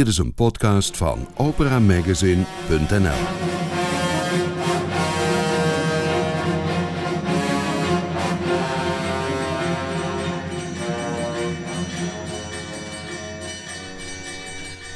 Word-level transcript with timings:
Dit 0.00 0.08
is 0.08 0.18
een 0.18 0.34
podcast 0.34 0.96
van 0.96 1.26
operamagazine.nl. 1.36 3.20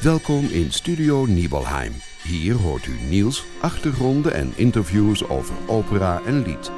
Welkom 0.02 0.44
in 0.44 0.72
Studio 0.72 1.24
Nibelheim. 1.24 1.92
Hier 2.22 2.54
hoort 2.54 2.86
u 2.86 2.98
nieuws, 3.08 3.44
achtergronden 3.60 4.34
en 4.34 4.52
interviews 4.56 5.28
over 5.28 5.54
opera 5.66 6.20
en 6.26 6.42
lied. 6.42 6.70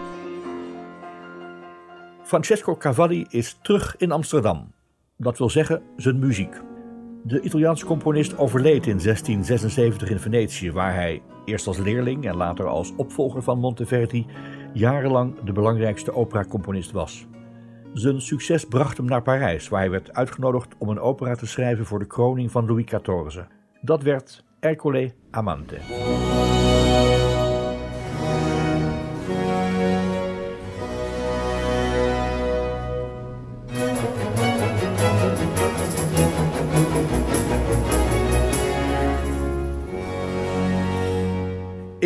Francesco 2.24 2.76
Cavalli 2.76 3.26
is 3.28 3.58
terug 3.62 3.96
in 3.96 4.12
Amsterdam. 4.12 4.72
Dat 5.16 5.38
wil 5.38 5.50
zeggen 5.50 5.82
zijn 5.96 6.18
muziek. 6.18 6.60
De 7.26 7.40
Italiaanse 7.40 7.86
componist 7.86 8.38
overleed 8.38 8.86
in 8.86 8.98
1676 8.98 10.10
in 10.10 10.18
Venetië, 10.18 10.72
waar 10.72 10.94
hij 10.94 11.22
eerst 11.44 11.66
als 11.66 11.78
leerling 11.78 12.26
en 12.26 12.36
later 12.36 12.66
als 12.66 12.92
opvolger 12.96 13.42
van 13.42 13.58
Monteverdi 13.58 14.26
jarenlang 14.72 15.40
de 15.44 15.52
belangrijkste 15.52 16.12
operacomponist 16.12 16.90
was. 16.90 17.26
Zijn 17.92 18.20
succes 18.20 18.64
bracht 18.64 18.96
hem 18.96 19.06
naar 19.06 19.22
Parijs, 19.22 19.68
waar 19.68 19.80
hij 19.80 19.90
werd 19.90 20.12
uitgenodigd 20.12 20.74
om 20.78 20.88
een 20.88 21.00
opera 21.00 21.34
te 21.34 21.46
schrijven 21.46 21.86
voor 21.86 21.98
de 21.98 22.06
kroning 22.06 22.50
van 22.50 22.66
Louis 22.66 22.84
XIV. 22.84 23.40
Dat 23.80 24.02
werd 24.02 24.44
Ercole 24.60 25.12
Amante. 25.30 25.76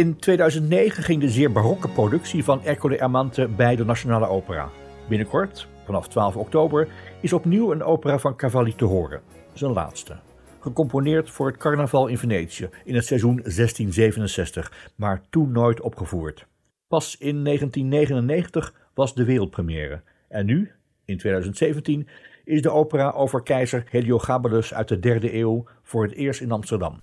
In 0.01 0.19
2009 0.19 1.03
ging 1.03 1.21
de 1.21 1.29
zeer 1.29 1.53
barokke 1.53 1.89
productie 1.89 2.45
van 2.45 2.65
Ercole 2.65 3.01
Amante 3.01 3.49
bij 3.49 3.77
de 3.77 3.85
Nationale 3.85 4.27
Opera. 4.27 4.71
Binnenkort, 5.09 5.69
vanaf 5.85 6.09
12 6.09 6.37
oktober, 6.37 6.89
is 7.21 7.33
opnieuw 7.33 7.73
een 7.73 7.83
opera 7.83 8.19
van 8.19 8.37
Cavalli 8.37 8.75
te 8.75 8.85
horen. 8.85 9.21
Zijn 9.53 9.73
laatste. 9.73 10.17
Gecomponeerd 10.61 11.31
voor 11.31 11.47
het 11.47 11.57
carnaval 11.57 12.07
in 12.07 12.19
Venetië 12.19 12.69
in 12.85 12.95
het 12.95 13.05
seizoen 13.05 13.37
1667, 13.37 14.91
maar 14.95 15.23
toen 15.31 15.53
nooit 15.53 15.81
opgevoerd. 15.81 16.47
Pas 16.89 17.17
in 17.17 17.45
1999 17.45 18.75
was 18.95 19.15
de 19.15 19.25
wereldpremière. 19.25 20.03
En 20.29 20.47
nu, 20.47 20.73
in 21.05 21.19
2017, 21.19 22.09
is 22.45 22.63
de 22.63 22.71
opera 22.71 23.11
over 23.11 23.43
keizer 23.43 23.85
Heliogabalus 23.91 24.75
uit 24.75 24.89
de 24.89 24.99
derde 24.99 25.35
eeuw 25.35 25.65
voor 25.83 26.03
het 26.03 26.13
eerst 26.13 26.41
in 26.41 26.53
Amsterdam. 26.53 27.01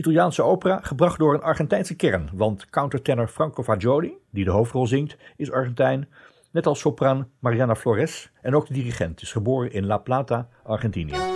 Italiaanse 0.00 0.42
opera 0.42 0.80
gebracht 0.82 1.18
door 1.18 1.34
een 1.34 1.42
Argentijnse 1.42 1.94
kern, 1.94 2.30
want 2.32 2.70
countertenor 2.70 3.28
Franco 3.28 3.62
Fagioli, 3.62 4.12
die 4.30 4.44
de 4.44 4.50
hoofdrol 4.50 4.86
zingt, 4.86 5.16
is 5.36 5.52
Argentijn, 5.52 6.08
net 6.50 6.66
als 6.66 6.80
sopraan 6.80 7.28
Mariana 7.38 7.74
Flores 7.74 8.30
en 8.42 8.54
ook 8.54 8.66
de 8.66 8.74
dirigent 8.74 9.22
is 9.22 9.32
geboren 9.32 9.72
in 9.72 9.86
La 9.86 9.98
Plata, 9.98 10.48
Argentinië. 10.62 11.29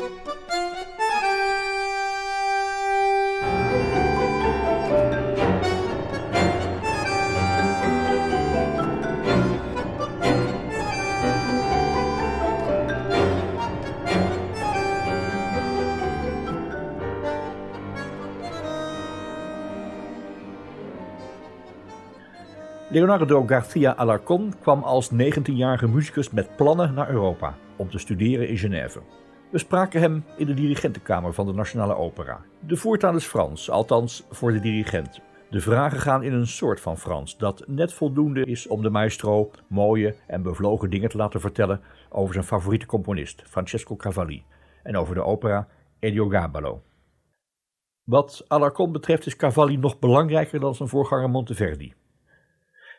Leonardo 22.95 23.43
Garcia 23.47 23.95
Alarcón 23.97 24.55
kwam 24.61 24.83
als 24.83 25.11
19-jarige 25.13 25.89
muzikus 25.89 26.31
met 26.31 26.57
plannen 26.57 26.95
naar 26.95 27.11
Europa 27.11 27.59
om 27.77 27.91
te 27.91 27.99
studeren 27.99 28.49
in 28.49 28.59
Genève. 28.59 29.01
We 29.51 29.59
spraken 29.59 30.01
hem 30.01 30.25
in 30.37 30.47
de 30.47 30.55
dirigentenkamer 30.55 31.35
van 31.35 31.47
de 31.47 31.53
Nationale 31.53 31.97
Opera. 31.97 32.41
De 32.61 32.77
voertaal 32.77 33.15
is 33.15 33.25
Frans, 33.25 33.71
althans 33.71 34.27
voor 34.31 34.53
de 34.53 34.61
dirigent. 34.61 35.21
De 35.51 35.61
vragen 35.61 36.01
gaan 36.01 36.23
in 36.23 36.33
een 36.33 36.47
soort 36.47 36.81
van 36.81 36.99
Frans 36.99 37.37
dat 37.37 37.65
net 37.67 37.93
voldoende 37.93 38.45
is 38.45 38.67
om 38.67 38.83
de 38.83 38.91
maestro 38.91 39.51
mooie 39.69 40.15
en 40.27 40.43
bevlogen 40.43 40.91
dingen 40.91 41.09
te 41.09 41.17
laten 41.17 41.41
vertellen 41.41 41.81
over 42.11 42.35
zijn 42.35 42.47
favoriete 42.47 42.87
componist, 42.87 43.43
Francesco 43.47 43.97
Cavalli, 43.97 44.45
en 44.83 44.97
over 44.97 45.15
de 45.15 45.23
opera 45.25 45.69
Elio 45.99 46.29
Gabalo. 46.29 46.83
Wat 48.05 48.45
Alarcón 48.49 48.93
betreft 48.93 49.27
is 49.27 49.37
Cavalli 49.37 49.77
nog 49.77 49.99
belangrijker 49.99 50.61
dan 50.61 50.75
zijn 50.75 50.89
voorganger 50.89 51.31
Monteverdi. 51.31 51.95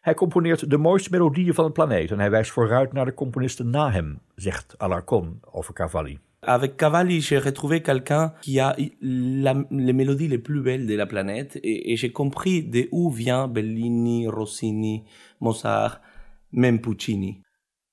Hij 0.06 0.14
componeert 0.14 0.70
de 0.70 0.78
mooiste 0.78 1.10
melodieën 1.12 1.54
van 1.54 1.64
het 1.64 1.74
planeet 1.74 2.12
en 2.12 2.20
hij 2.20 2.30
wijst 2.30 2.52
vooruit 2.52 2.94
naar 2.94 3.06
de 3.06 3.14
componisten 3.14 3.70
na 3.70 3.92
hem, 3.92 4.20
zegt 4.36 4.76
Alarcon 4.78 5.40
over 5.52 5.74
Cavalli. 5.74 6.20
Avec 6.40 6.76
Cavalli, 6.76 7.22
j'ai 7.22 7.40
retrouvé 7.40 7.82
quelqu'un 7.82 8.34
qui 8.40 8.60
a 8.60 8.76
la, 9.00 9.66
les 9.70 9.94
mélodies 9.94 10.28
les 10.28 10.42
plus 10.42 10.62
belles 10.62 10.88
de 10.88 10.96
la 10.96 11.06
planète 11.06 11.56
et, 11.56 11.92
et 11.92 11.98
j'ai 11.98 12.12
compris 12.12 12.70
de 12.70 12.88
où 12.92 13.12
vient 13.12 13.48
Bellini, 13.48 14.28
Rossini, 14.28 15.04
Mozart, 15.40 16.00
même 16.52 16.80
Puccini. 16.80 17.42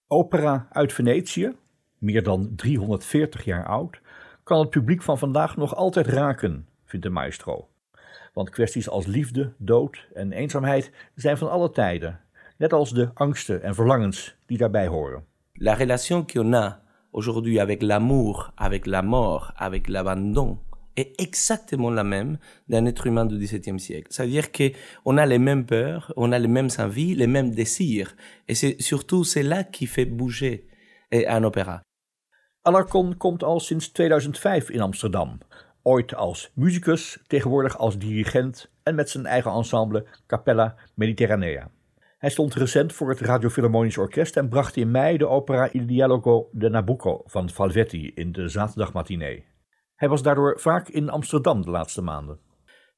Opera 0.09 0.67
uit 0.73 0.93
Venetië, 0.93 1.53
meer 1.99 2.23
dan 2.23 2.53
340 2.57 3.45
jaar 3.45 3.67
oud, 3.67 4.01
kan 4.43 4.61
het 4.61 4.71
publiek 4.71 5.03
van 5.03 5.19
vandaag 5.19 5.57
nog 5.57 5.75
altijd 5.75 6.07
raken, 6.07 6.67
vindt 6.85 7.07
de 7.07 7.13
maestro. 7.13 7.72
Want 8.33 8.51
kwesties 8.51 8.89
als 8.89 9.07
liefde, 9.07 9.53
dood 9.59 10.07
en 10.15 10.33
eenzaamheid 10.33 10.91
zijn 11.15 11.39
van 11.39 11.51
alle 11.51 11.71
tijden, 11.71 12.21
net 12.59 12.73
als 12.73 12.91
de 12.91 13.11
angsten 13.15 13.63
en 13.63 13.75
verlangens 13.75 14.37
die 14.47 14.59
daarbij 14.59 14.87
horen. 14.87 15.25
La 15.53 15.75
relation 15.75 16.27
qu'on 16.27 16.55
a 16.55 16.81
aujourd'hui 17.11 17.61
avec 17.61 17.83
l'amour, 17.83 18.53
avec 18.55 18.87
la 18.87 19.03
mort, 19.03 19.53
avec 19.57 19.89
l'abandon 19.89 20.59
est 20.95 21.21
exactement 21.21 21.91
la 21.91 22.05
même 22.05 22.39
d'un 22.69 22.87
être 22.87 23.07
humain 23.07 23.27
du 23.27 23.39
XVIIe 23.39 23.81
siècle. 23.81 24.09
C'est-à-dire 24.11 24.51
que 24.51 24.73
on 25.05 25.19
a 25.19 25.27
les 25.27 25.39
mêmes 25.39 25.65
peurs, 25.65 26.13
on 26.17 26.33
a 26.33 26.39
les 26.39 26.49
mêmes 26.49 26.71
envies, 26.79 27.15
les 27.15 27.27
mêmes 27.27 27.55
désirs, 27.55 28.15
et 28.49 28.55
c'est 28.55 28.81
surtout 28.81 29.25
c'est 29.25 29.43
là 29.43 29.65
qui 29.65 29.87
fait 29.87 30.07
bouger 30.07 30.67
un 31.11 31.45
opéra. 31.45 31.83
Alarcon 32.65 33.15
komt 33.19 33.43
al 33.43 33.61
sinds 33.61 33.93
2005 33.93 34.71
in 34.75 34.81
Amsterdam, 34.81 35.39
Ooit 35.83 36.15
als 36.15 36.51
muzikus, 36.55 37.19
tegenwoordig 37.27 37.79
als 37.79 37.99
dirigent 37.99 38.71
en 38.83 38.95
met 38.95 39.11
zijn 39.11 39.27
eigen 39.27 39.53
ensemble 39.53 40.07
Capella 40.27 40.77
Mediterranea. 40.95 41.71
Hij 42.19 42.31
stond 42.31 42.55
recent 42.55 42.93
voor 42.93 43.09
het 43.09 43.21
Radiofilharmonisch 43.21 43.99
Orkest 43.99 44.37
en 44.37 44.49
bracht 44.49 44.77
in 44.77 44.91
mei 44.91 45.17
de 45.17 45.27
opera 45.27 45.73
Il 45.73 45.87
Dialogo 45.87 46.49
de 46.53 46.69
Nabucco 46.69 47.23
van 47.25 47.51
Falvetti 47.51 48.13
in 48.15 48.33
de 48.33 48.49
zaterdagmatinee. 48.49 49.45
Hij 49.95 50.09
was 50.09 50.23
daardoor 50.23 50.61
vaak 50.61 50.89
in 50.89 51.11
Amsterdam 51.11 51.63
de 51.63 51.71
laatste 51.71 52.03
maanden. 52.03 52.39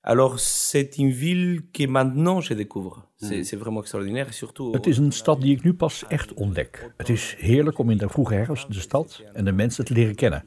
Alors, 0.00 0.38
c'est 0.38 0.98
une 0.98 1.12
ville 1.12 1.62
que 1.72 1.86
maintenant 1.86 2.44
je 2.48 2.54
découvre. 2.54 3.08
C'est 3.16 3.50
hmm. 3.50 3.58
vraiment 3.58 3.80
extraordinaire. 3.80 4.32
Surtout... 4.32 4.74
Het 4.74 4.86
is 4.86 4.98
een 4.98 5.12
stad 5.12 5.40
die 5.40 5.56
ik 5.56 5.62
nu 5.62 5.74
pas 5.74 6.04
echt 6.08 6.34
ontdek. 6.34 6.92
Het 6.96 7.08
is 7.08 7.34
heerlijk 7.38 7.78
om 7.78 7.90
in 7.90 7.96
de 7.96 8.08
vroege 8.08 8.34
herfst 8.34 8.72
de 8.72 8.80
stad 8.80 9.22
en 9.32 9.44
de 9.44 9.52
mensen 9.52 9.84
te 9.84 9.94
leren 9.94 10.14
kennen. 10.14 10.44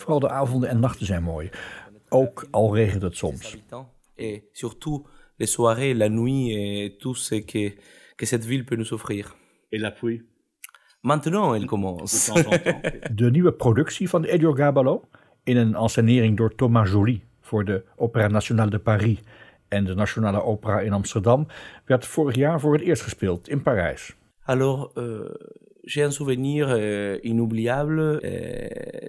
Vooral 0.00 0.20
de 0.20 0.28
avonden 0.28 0.68
en 0.68 0.80
nachten 0.80 1.06
zijn 1.06 1.22
mooi. 1.22 1.50
Ook 2.08 2.46
al 2.50 2.76
regent 2.76 3.02
het 3.02 3.16
soms. 3.16 3.56
Et 4.14 4.42
surtout 4.52 5.06
les 5.36 5.52
soirées, 5.52 5.94
la 5.94 6.08
nuit 6.08 6.52
et 6.52 6.96
tout 6.98 7.16
ce 7.16 7.34
que, 7.34 7.74
que 8.16 8.26
cette 8.26 8.44
ville 8.44 8.64
peut 8.64 8.76
nous 8.76 8.92
offrir. 8.92 9.34
Et 9.70 9.80
la 9.80 9.90
pluie? 9.90 10.22
Maintenant, 11.00 11.54
elle 11.54 11.66
commence. 11.66 12.32
De 13.14 13.30
nieuwe 13.36 13.52
productie 13.52 14.08
van 14.08 14.24
Elio 14.24 14.52
Gabalo, 14.52 15.08
in 15.44 15.56
een 15.56 15.74
encenering 15.74 16.36
door 16.36 16.54
Thomas 16.54 16.90
Joly 16.90 17.24
voor 17.40 17.64
de 17.64 17.84
Opéra 17.96 18.28
Nationale 18.28 18.70
de 18.70 18.78
Paris 18.78 19.18
en 19.68 19.84
de 19.84 19.94
Nationale 19.94 20.42
Opera 20.42 20.80
in 20.80 20.92
Amsterdam, 20.92 21.46
werd 21.84 22.06
vorig 22.06 22.34
jaar 22.36 22.60
voor 22.60 22.72
het 22.72 22.82
eerst 22.82 23.02
gespeeld 23.02 23.48
in 23.48 23.62
Parijs. 23.62 24.16
Alors, 24.44 24.96
euh, 24.96 25.34
j'ai 25.84 26.02
un 26.02 26.10
souvenir 26.10 26.68
euh, 26.68 27.18
inoubliable. 27.22 28.20
Euh, 28.24 28.68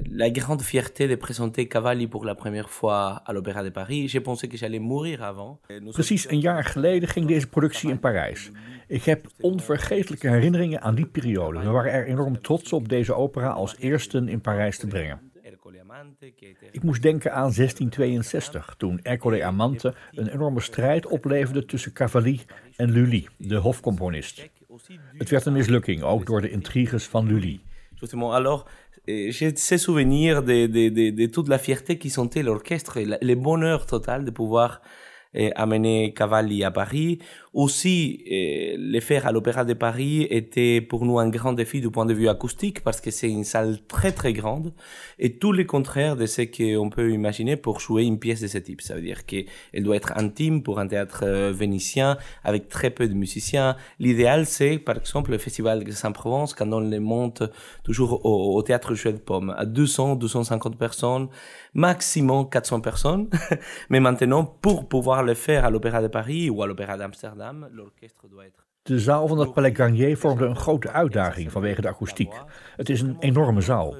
la 0.10 0.30
grande 0.30 0.62
fierté 0.62 1.08
de 1.08 1.16
présenter 1.16 1.68
Cavalli 1.68 2.08
pour 2.08 2.26
la 2.26 2.36
première 2.36 2.70
fois 2.70 3.22
à 3.26 3.34
l'Opéra 3.34 3.64
de 3.64 3.70
Paris. 3.70 4.08
J'ai 4.08 4.22
pensé 4.22 4.48
que 4.48 4.58
j'allais 4.58 4.80
mourir 4.80 5.24
avant. 5.24 5.60
Precies 5.92 6.30
een 6.30 6.40
jaar 6.40 6.64
geleden 6.64 7.10
ging 7.10 7.28
deze 7.28 7.48
productie 7.48 7.90
in 7.90 8.00
Parijs. 8.00 8.52
Ik 8.88 9.04
heb 9.04 9.28
onvergetelijke 9.40 10.30
herinneringen 10.30 10.82
aan 10.82 10.96
die 10.96 11.06
periode. 11.06 11.60
We 11.60 11.70
waren 11.70 11.92
er 11.92 12.08
enorm 12.08 12.42
trots 12.42 12.74
op 12.74 12.90
deze 12.90 13.14
opera 13.14 13.50
als 13.50 13.76
eerste 13.80 14.24
in 14.26 14.42
Parijs 14.42 14.78
te 14.78 14.88
brengen. 14.88 15.30
Ik 16.72 16.84
moest 16.84 17.02
denken 17.02 17.32
aan 17.32 17.54
1662, 17.54 18.76
toen 18.78 19.00
Ercole 19.04 19.44
Amante 19.44 19.94
een 20.12 20.28
enorme 20.28 20.60
strijd 20.60 21.08
opleverde 21.08 21.66
tussen 21.66 21.94
Cavalli 21.94 22.42
en 22.76 22.92
Lully, 22.92 23.28
de 23.38 23.56
hofcomponist. 23.56 24.50
Het 25.18 25.30
werd 25.30 25.46
een 25.46 25.54
mislukking, 25.54 26.04
ook 26.04 26.26
door 26.26 26.42
de 26.42 26.50
intriges 26.50 27.06
van 27.06 27.28
Lully. 27.28 27.60
Justement, 28.00 28.34
alors, 28.34 28.66
Et 29.08 29.32
j'ai 29.32 29.56
ces 29.56 29.80
souvenirs 29.80 30.44
de, 30.44 30.68
de, 30.68 30.90
de, 30.90 31.26
de 31.26 31.50
la 31.50 31.58
fierté 31.58 31.98
qui 31.98 32.10
sentait 32.10 32.44
l'orchestre, 32.44 33.00
le 33.00 33.36
bonheur 33.36 33.86
total 33.88 34.26
de 34.26 34.32
pouvoir 34.32 34.82
euh, 35.36 35.50
amener 35.56 36.14
Cavalli 36.14 36.64
à 36.64 36.72
Paris. 36.72 37.20
Aussi, 37.54 38.24
euh, 38.32 38.76
le 38.78 39.00
faire 39.02 39.28
à 39.28 39.34
l'Opéra 39.34 39.66
de 39.66 39.74
Paris 39.74 40.26
était 40.30 40.80
pour 40.80 41.06
nous 41.06 41.20
un 41.20 41.28
grand 41.28 41.52
défi 41.52 41.82
du 41.82 41.90
point 41.90 42.06
de 42.06 42.14
vue 42.14 42.30
acoustique 42.30 42.82
parce 42.82 43.02
que 43.02 43.12
c'est 43.12 43.30
une 43.30 43.44
salle 43.44 43.80
très 43.90 44.14
très 44.14 44.32
grande 44.32 44.74
et 45.20 45.38
tout 45.38 45.52
le 45.52 45.66
contraire 45.66 46.16
de 46.16 46.26
ce 46.26 46.44
qu'on 46.44 46.90
peut 46.90 47.12
imaginer 47.12 47.58
pour 47.58 47.82
jouer 47.82 48.04
une 48.04 48.20
pièce 48.20 48.40
de 48.40 48.48
ce 48.48 48.58
type. 48.58 48.82
Ça 48.82 48.96
veut 48.96 49.02
dire 49.02 49.26
qu'elle 49.26 49.84
doit 49.84 49.98
être 49.98 50.14
intime 50.18 50.64
pour 50.64 50.80
un 50.80 50.88
théâtre 50.88 51.24
euh, 51.24 51.52
vénitien 51.52 52.18
avec 52.46 52.70
très 52.70 52.90
peu 52.90 53.08
de 53.08 53.14
musiciens. 53.14 53.76
L'idéal, 54.00 54.46
c'est 54.46 54.78
par 54.78 54.98
exemple 54.98 55.32
le 55.32 55.38
Festival 55.38 55.84
de 55.84 55.92
Saint-Provence 55.92 56.54
quand 56.54 56.72
on 56.72 56.80
les 56.80 57.00
monte 57.00 57.44
toujours 57.84 58.26
au, 58.26 58.62
théâtre 58.64 58.96
Jouet 58.96 59.14
de 59.14 59.18
Pomme 59.18 59.54
à 59.58 59.66
200, 59.66 60.16
250 60.16 60.78
personnes, 60.78 61.28
maximum 61.72 62.50
400 62.50 62.82
personnes. 62.82 63.30
Mais 63.90 64.00
maintenant, 64.00 64.46
pour 64.46 64.88
pouvoir 64.88 65.24
le 65.24 65.34
faire 65.34 65.66
à 65.66 65.70
l'Opéra 65.70 66.02
de 66.02 66.08
Paris 66.08 66.50
ou 66.50 66.62
à 66.64 66.68
l'Opéra 66.68 66.98
d'Amsterdam, 66.98 67.70
l'orchestre 67.72 68.28
doit 68.28 68.46
être 68.46 68.66
De 68.84 69.00
zaal 69.00 69.28
van 69.28 69.40
het 69.40 69.54
Palais 69.54 69.76
Garnier 69.76 70.18
vormde 70.18 70.46
een 70.46 70.56
grote 70.56 70.92
uitdaging 70.92 71.52
vanwege 71.52 71.82
de 71.82 71.88
akoestiek. 71.88 72.34
Het 72.76 72.90
is 72.90 73.02
een 73.02 73.16
enorme 73.20 73.62
zaal. 73.62 73.96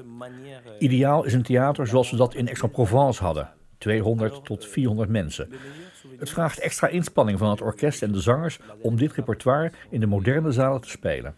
Ideaal 0.78 1.24
is 1.24 1.32
een 1.32 1.42
theater 1.42 1.86
zoals 1.86 2.10
we 2.10 2.16
dat 2.16 2.34
in 2.34 2.48
Aix-en-Provence 2.48 3.22
hadden. 3.22 3.50
200 3.78 4.44
tot 4.44 4.66
400 4.66 5.10
mensen. 5.10 5.48
Het 6.18 6.30
vraagt 6.30 6.58
extra 6.58 6.88
inspanning 6.88 7.38
van 7.38 7.50
het 7.50 7.60
orkest 7.60 8.02
en 8.02 8.12
de 8.12 8.20
zangers 8.20 8.58
om 8.80 8.96
dit 8.96 9.12
repertoire 9.12 9.72
in 9.90 10.00
de 10.00 10.06
moderne 10.06 10.52
zalen 10.52 10.80
te 10.80 10.88
spelen. 10.88 11.34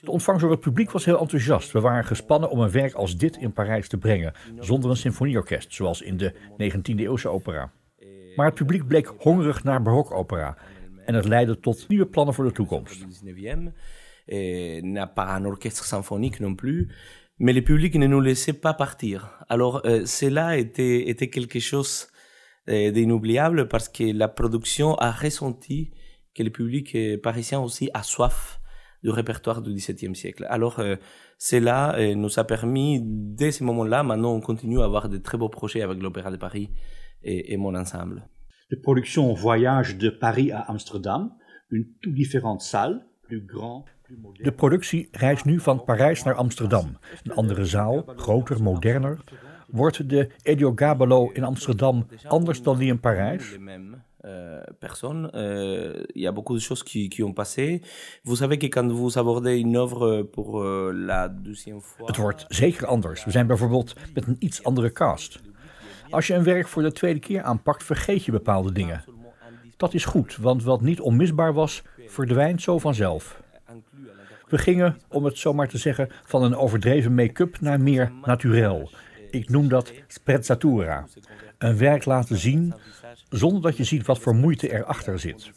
De 0.00 0.10
ontvangst 0.10 0.42
door 0.42 0.50
het 0.50 0.60
publiek 0.60 0.90
was 0.90 1.04
heel 1.04 1.20
enthousiast. 1.20 1.72
We 1.72 1.80
waren 1.80 2.04
gespannen 2.04 2.50
om 2.50 2.60
een 2.60 2.70
werk 2.70 2.94
als 2.94 3.16
dit 3.16 3.36
in 3.36 3.52
Parijs 3.52 3.88
te 3.88 3.98
brengen, 3.98 4.32
zonder 4.58 4.90
een 4.90 4.96
symfonieorkest, 4.96 5.74
zoals 5.74 6.02
in 6.02 6.16
de 6.16 6.34
19e-eeuwse 6.34 7.28
opera. 7.28 7.72
Maar 8.36 8.46
het 8.46 8.54
publiek 8.54 8.86
bleek 8.86 9.12
hongerig 9.18 9.64
naar 9.64 9.82
barokopera 9.82 10.56
en 11.04 11.14
het 11.14 11.24
leidde 11.24 11.60
tot 11.60 11.88
nieuwe 11.88 12.06
plannen 12.06 12.34
voor 12.34 12.44
de 12.44 12.52
toekomst. 12.52 13.00
du 13.22 13.32
19e, 13.32 13.72
et 14.26 14.82
n'a 14.82 15.06
pas 15.06 15.28
un 15.28 15.44
orchestre 15.44 15.84
symphonique 15.84 16.40
non 16.40 16.54
plus. 16.54 16.88
Mais 17.36 17.52
le 17.52 17.62
public 17.62 17.94
ne 17.94 18.06
nous 18.06 18.20
laissait 18.20 18.60
pas 18.60 18.74
partir. 18.74 19.44
Alors, 19.48 19.82
euh, 19.84 20.06
cela 20.06 20.56
était, 20.56 21.08
était 21.08 21.28
quelque 21.28 21.58
chose 21.58 22.08
euh, 22.68 22.90
d'inoubliable 22.92 23.68
parce 23.68 23.88
que 23.88 24.04
la 24.12 24.28
production 24.28 24.94
a 24.94 25.10
ressenti 25.10 25.90
que 26.34 26.42
le 26.42 26.50
public 26.50 26.94
euh, 26.94 27.18
parisien 27.20 27.60
aussi 27.60 27.90
a 27.92 28.02
soif 28.02 28.60
du 29.04 29.10
répertoire 29.10 29.60
du 29.60 29.74
XVIIe 29.74 30.16
siècle. 30.16 30.46
Alors, 30.48 30.78
euh, 30.78 30.96
cela 31.38 31.94
euh, 31.96 32.14
nous 32.14 32.38
a 32.38 32.44
permis, 32.44 33.00
dès 33.04 33.52
ce 33.52 33.62
moment-là, 33.64 34.02
maintenant 34.02 34.32
on 34.32 34.40
continue 34.40 34.80
à 34.80 34.84
avoir 34.84 35.08
de 35.10 35.18
très 35.18 35.36
beaux 35.36 35.50
projets 35.50 35.82
avec 35.82 36.02
l'Opéra 36.02 36.30
de 36.30 36.38
Paris 36.38 36.70
et, 37.22 37.52
et 37.52 37.56
mon 37.58 37.74
ensemble. 37.74 38.26
De 38.70 38.76
production 38.76 39.34
voyage 39.34 39.98
de 39.98 40.08
Paris 40.08 40.50
à 40.52 40.60
Amsterdam, 40.70 41.30
une 41.70 41.86
tout 42.00 42.12
différente 42.12 42.62
salle, 42.62 43.06
plus 43.22 43.44
grand, 43.44 43.84
plus 44.04 44.16
moderne. 44.16 44.44
De 44.44 44.50
productie 44.50 45.08
reist 45.12 45.44
nu 45.44 45.60
van 45.60 45.84
Parijs 45.84 46.22
naar 46.22 46.34
Amsterdam. 46.34 46.96
Een 47.24 47.32
andere 47.32 47.64
zaal, 47.64 48.04
groter, 48.16 48.62
moderner. 48.62 49.18
Wordt 49.68 50.08
de 50.08 50.30
Ediogabalo 50.42 51.30
in 51.32 51.44
Amsterdam 51.44 52.06
anders 52.28 52.62
dan 52.62 52.78
die 52.78 52.88
in 52.88 53.00
Parijs? 53.00 53.58
Euh. 54.24 54.62
Euh, 55.34 56.04
Il 56.14 56.22
y 56.22 56.26
a 56.26 56.32
beaucoup 56.32 56.54
de 56.54 56.60
choses 56.60 56.82
qui, 56.82 57.08
qui 57.08 57.22
ont 57.22 57.32
passé. 57.32 57.80
Vous 58.24 58.36
savez 58.36 58.58
que 58.58 58.66
quand 58.66 58.92
vous 58.92 59.18
abordez 59.18 59.58
une 59.58 59.76
œuvre 59.76 60.22
pour 60.22 60.62
euh, 60.62 60.92
la 60.92 61.28
deuxième 61.28 61.80
fois... 61.80 62.06
Het 62.06 62.16
wordt 62.16 62.44
zeker 62.48 62.86
anders. 62.86 63.24
We 63.24 63.30
zijn 63.30 63.46
bijvoorbeeld 63.46 63.94
met 64.14 64.26
een 64.26 64.36
iets 64.38 64.64
andere 64.64 64.92
cast. 64.92 65.40
Als 66.10 66.26
je 66.26 66.34
een 66.34 66.44
werk 66.44 66.68
voor 66.68 66.82
de 66.82 66.92
tweede 66.92 67.20
keer 67.20 67.42
aanpakt, 67.42 67.82
vergeet 67.82 68.24
je 68.24 68.32
bepaalde 68.32 68.72
dingen. 68.72 69.04
Dat 69.76 69.94
is 69.94 70.04
goed, 70.04 70.36
want 70.36 70.62
wat 70.62 70.80
niet 70.80 71.00
onmisbaar 71.00 71.52
was, 71.52 71.82
verdwijnt 72.06 72.62
zo 72.62 72.78
vanzelf. 72.78 73.42
We 74.48 74.58
gingen, 74.58 74.96
om 75.08 75.24
het 75.24 75.38
zo 75.38 75.52
maar 75.52 75.68
te 75.68 75.78
zeggen, 75.78 76.08
van 76.24 76.42
een 76.42 76.56
overdreven 76.56 77.14
make-up 77.14 77.60
naar 77.60 77.80
meer 77.80 78.12
naturel. 78.24 78.90
Ik 79.30 79.48
noem 79.48 79.68
dat 79.68 79.92
sprezzatura. 80.06 81.06
Een 81.58 81.78
werk 81.78 82.04
laten 82.04 82.36
zien 82.36 82.74
zonder 83.36 83.62
dat 83.62 83.76
je 83.76 83.84
ziet 83.84 84.06
wat 84.06 84.18
voor 84.18 84.34
moeite 84.34 84.72
erachter 84.72 85.18
zit. 85.18 85.50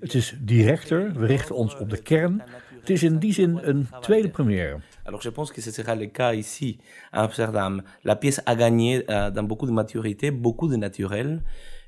Het 0.00 0.14
is 0.14 0.36
directer, 0.40 1.12
we 1.12 1.26
richten 1.26 1.54
ons 1.54 1.76
op 1.76 1.90
de 1.90 2.02
kern. 2.02 2.42
Het 2.80 2.90
is 2.90 3.02
in 3.02 3.18
die 3.18 3.32
zin 3.32 3.58
een 3.62 3.86
tweede 4.00 4.28
première. 4.28 4.78
Alors 5.04 5.22
je 5.22 5.30
pense 5.30 5.52
que 5.52 5.60
ce 5.60 5.70
sera 5.70 5.94
le 5.94 6.10
cas 6.10 6.32
ici, 6.34 6.78
à 7.10 7.22
Amsterdam. 7.22 7.82
La 8.02 8.16
pièce 8.16 8.40
a 8.44 8.54
gagné 8.54 9.04
euh, 9.08 9.30
dans 9.30 9.46
beaucoup 9.46 9.66
de 9.66 9.72
maturité, 9.72 10.30
beaucoup 10.30 10.70
de 10.70 10.76
naturel. 10.76 11.42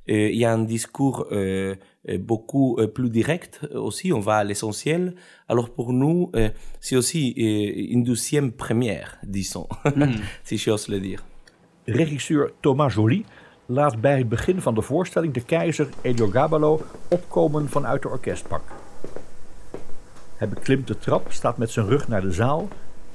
Euh, 0.08 0.31
il 0.31 0.38
y 0.38 0.44
a 0.44 0.52
un 0.52 0.64
discours 0.64 1.26
euh, 1.32 1.76
euh, 2.08 2.19
beaucoup 2.19 2.76
euh, 2.78 2.87
plus 2.87 3.10
direct 3.10 3.60
aussi, 3.72 4.12
on 4.12 4.20
va 4.20 4.37
à 4.37 4.44
l'essentiel. 4.44 5.14
Alors 5.49 5.70
pour 5.70 5.93
nous, 5.93 6.31
c'est 6.81 6.96
aussi 6.96 7.31
une 7.31 8.02
deuxième 8.02 8.52
première, 8.52 9.19
disons, 9.22 9.69
si 10.44 10.58
j'ose 10.58 10.88
le 10.88 11.00
dire. 11.00 11.25
Regisseur 11.88 12.49
Thomas 12.62 12.88
Joly 12.88 13.25
laat 13.66 14.00
bij 14.00 14.19
het 14.19 14.28
begin 14.28 14.61
van 14.61 14.75
de 14.75 14.82
voorstelling 14.82 15.34
de 15.34 15.44
keizer 15.44 15.88
Eliogabalo 16.00 16.82
opkomen 17.08 17.69
vanuit 17.69 18.02
de 18.02 18.08
orkestpak. 18.08 18.62
Hij 20.37 20.49
beklimt 20.49 20.87
de 20.87 20.99
trap, 20.99 21.26
staat 21.32 21.56
met 21.56 21.70
zijn 21.70 21.87
rug 21.87 22.08
naar 22.08 22.20
de 22.20 22.32
zaal 22.32 22.69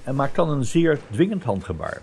en 0.03 0.15
maakt 0.15 0.35
dan 0.35 0.49
een 0.49 0.65
zeer 0.65 0.99
dwingend 1.11 1.43
handgebaar. 1.43 2.01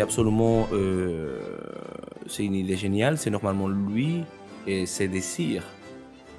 C'est 0.00 0.04
absolument, 0.04 0.66
euh, 0.72 1.38
c'est 2.26 2.42
une 2.42 2.54
idée 2.54 2.78
géniale. 2.78 3.18
C'est 3.18 3.28
normalement 3.28 3.68
lui 3.68 4.24
et 4.66 4.86
ses 4.86 5.08
désirs 5.08 5.62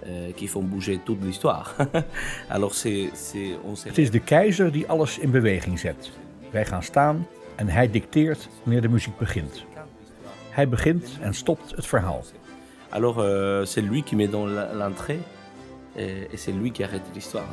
euh, 0.07 0.31
qui 0.31 0.47
font 0.47 0.63
bouger 0.63 0.99
toute 1.05 1.23
l'histoire. 1.23 1.75
Alors 2.49 2.73
c'est, 2.73 3.11
c'est, 3.13 3.51
on 3.63 3.75
s'est 3.75 3.89
Het 3.89 3.99
is 3.99 4.09
de 4.09 4.17
keizer 4.17 4.71
die 4.71 4.87
alles 4.87 5.19
in 5.19 5.31
beweging 5.31 5.79
zet. 5.79 6.11
Wij 6.51 6.65
gaan 6.65 6.83
staan 6.83 7.27
en 7.55 7.67
hij 7.67 7.89
dicteert 7.91 8.49
wanneer 8.63 8.81
de 8.81 8.89
muziek 8.89 9.17
begint. 9.17 9.63
Hij 10.49 10.69
begint 10.69 11.17
en 11.21 11.33
stopt 11.33 11.75
het 11.75 11.85
verhaal. 11.85 12.23
Alors 12.89 13.19
euh, 13.19 13.65
c'est 13.65 13.85
lui 13.85 14.01
qui 14.01 14.15
met 14.15 14.31
dans 14.31 14.47
l'entrée 14.73 15.19
et, 15.95 16.27
et 16.33 16.37
c'est 16.37 16.53
lui 16.53 16.71
qui 16.71 16.83
arrête 16.83 17.05
l'histoire. 17.13 17.45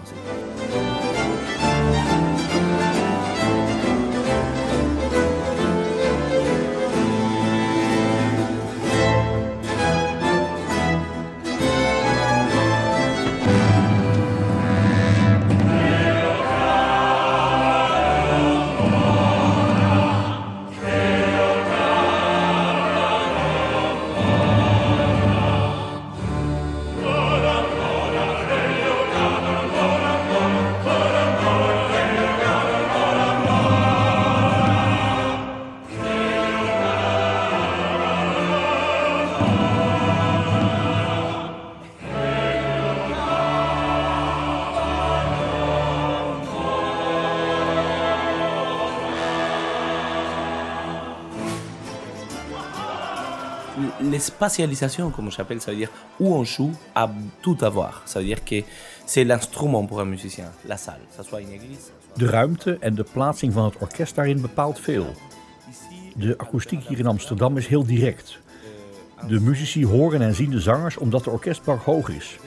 En 54.18 54.20
fait. 54.20 54.30
L'espatialisation, 54.30 55.10
comme 55.10 55.30
j'appelle, 55.30 55.60
ça 55.60 55.70
veut 55.70 55.76
dire 55.76 55.90
où 56.18 56.34
on 56.34 56.44
joue 56.44 56.72
a 56.94 57.10
tout 57.42 57.58
à 57.60 57.68
voir. 57.68 58.02
Ça 58.06 58.20
veut 58.20 58.26
dire 58.26 58.44
que 58.44 58.62
c'est 59.06 59.24
l'instrument 59.24 59.86
pour 59.86 60.00
un 60.00 60.04
musicien, 60.04 60.50
la 60.66 60.76
salle, 60.76 61.00
ça 61.16 61.22
soit 61.22 61.40
une 61.40 61.52
église. 61.52 61.92
De 62.16 62.26
ruimte 62.26 62.78
en 62.82 62.94
de 62.94 63.02
plaatsing 63.02 63.52
van 63.52 63.64
het 63.64 63.76
orkest 63.80 64.16
daarin 64.16 64.40
bepaalt 64.40 64.80
veel. 64.80 65.06
De 66.16 66.34
akoestiek 66.38 66.82
hier 66.88 66.98
in 66.98 67.06
Amsterdam 67.06 67.56
is 67.56 67.66
heel 67.66 67.84
direct. 67.84 68.38
De 69.28 69.40
muzici 69.40 69.86
horen 69.86 70.22
en 70.22 70.34
zien 70.34 70.50
de 70.50 70.60
zangers 70.60 70.96
omdat 70.96 71.24
de 71.24 71.30
orkestbak 71.30 71.82
hoog 71.82 72.08
is. 72.08 72.38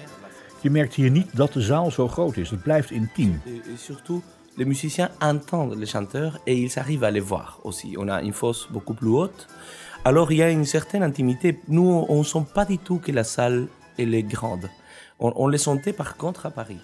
Je 0.62 0.70
merkt 0.70 0.94
hier 0.94 1.10
niet 1.10 1.36
dat 1.36 1.54
de 1.54 1.62
zaal 1.62 1.92
zo 1.92 2.08
groot 2.08 2.38
is. 2.38 2.50
Het 2.50 2.62
blijft 2.62 2.92
intiem. 2.92 3.42
Surtout, 3.76 4.24
les 4.56 4.66
musiciens 4.66 5.10
entendent 5.20 5.76
les 5.76 5.90
chanteurs 5.90 6.40
et 6.44 6.56
ils 6.56 6.78
arrivent 6.78 7.04
à 7.04 7.12
les 7.12 7.28
voir 7.28 7.60
aussi. 7.64 7.98
On 7.98 8.10
a 8.10 8.22
une 8.22 8.34
fosse 8.34 8.68
beaucoup 8.72 8.98
plus 8.98 9.12
haute. 9.12 9.48
Alors 10.04 10.32
il 10.32 10.38
y 10.40 10.42
a 10.42 10.50
une 10.50 10.66
certaine 10.66 11.04
intimité. 11.04 11.60
Nous, 11.68 12.06
on 12.10 12.18
ne 12.20 12.24
sent 12.24 12.46
pas 12.56 12.66
du 12.66 12.80
tout 12.80 12.98
que 12.98 13.12
la 13.12 13.24
salle 13.24 13.68
elle 14.00 14.16
est 14.16 14.24
grande. 14.24 14.68
On, 15.20 15.32
on 15.36 15.48
le 15.48 15.58
sentait 15.58 15.94
par 15.94 16.18
contre 16.18 16.48
à 16.48 16.52
Paris. 16.52 16.80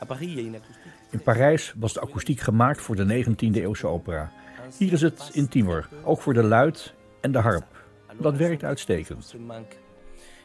À 0.00 0.06
Paris, 0.06 0.28
il 0.30 0.36
y 0.36 0.38
a 0.38 0.42
une 0.42 0.56
acoustique. 0.56 0.92
In 1.12 1.18
Parijs 1.18 1.74
was 1.76 1.92
de 1.92 2.00
akoestiek 2.00 2.40
gemaakt 2.40 2.80
voor 2.80 2.96
de 2.96 3.04
19e 3.04 3.54
eeuwse 3.54 3.86
opera. 3.86 4.30
Hier 4.78 4.92
is 4.92 5.02
het 5.02 5.30
intiemer, 5.32 5.88
ook 6.04 6.20
voor 6.20 6.34
de 6.34 6.42
luid 6.42 6.94
en 7.20 7.32
de 7.32 7.38
harp. 7.38 7.66
Dat 8.20 8.36
werkt 8.36 8.64
uitstekend. 8.64 9.34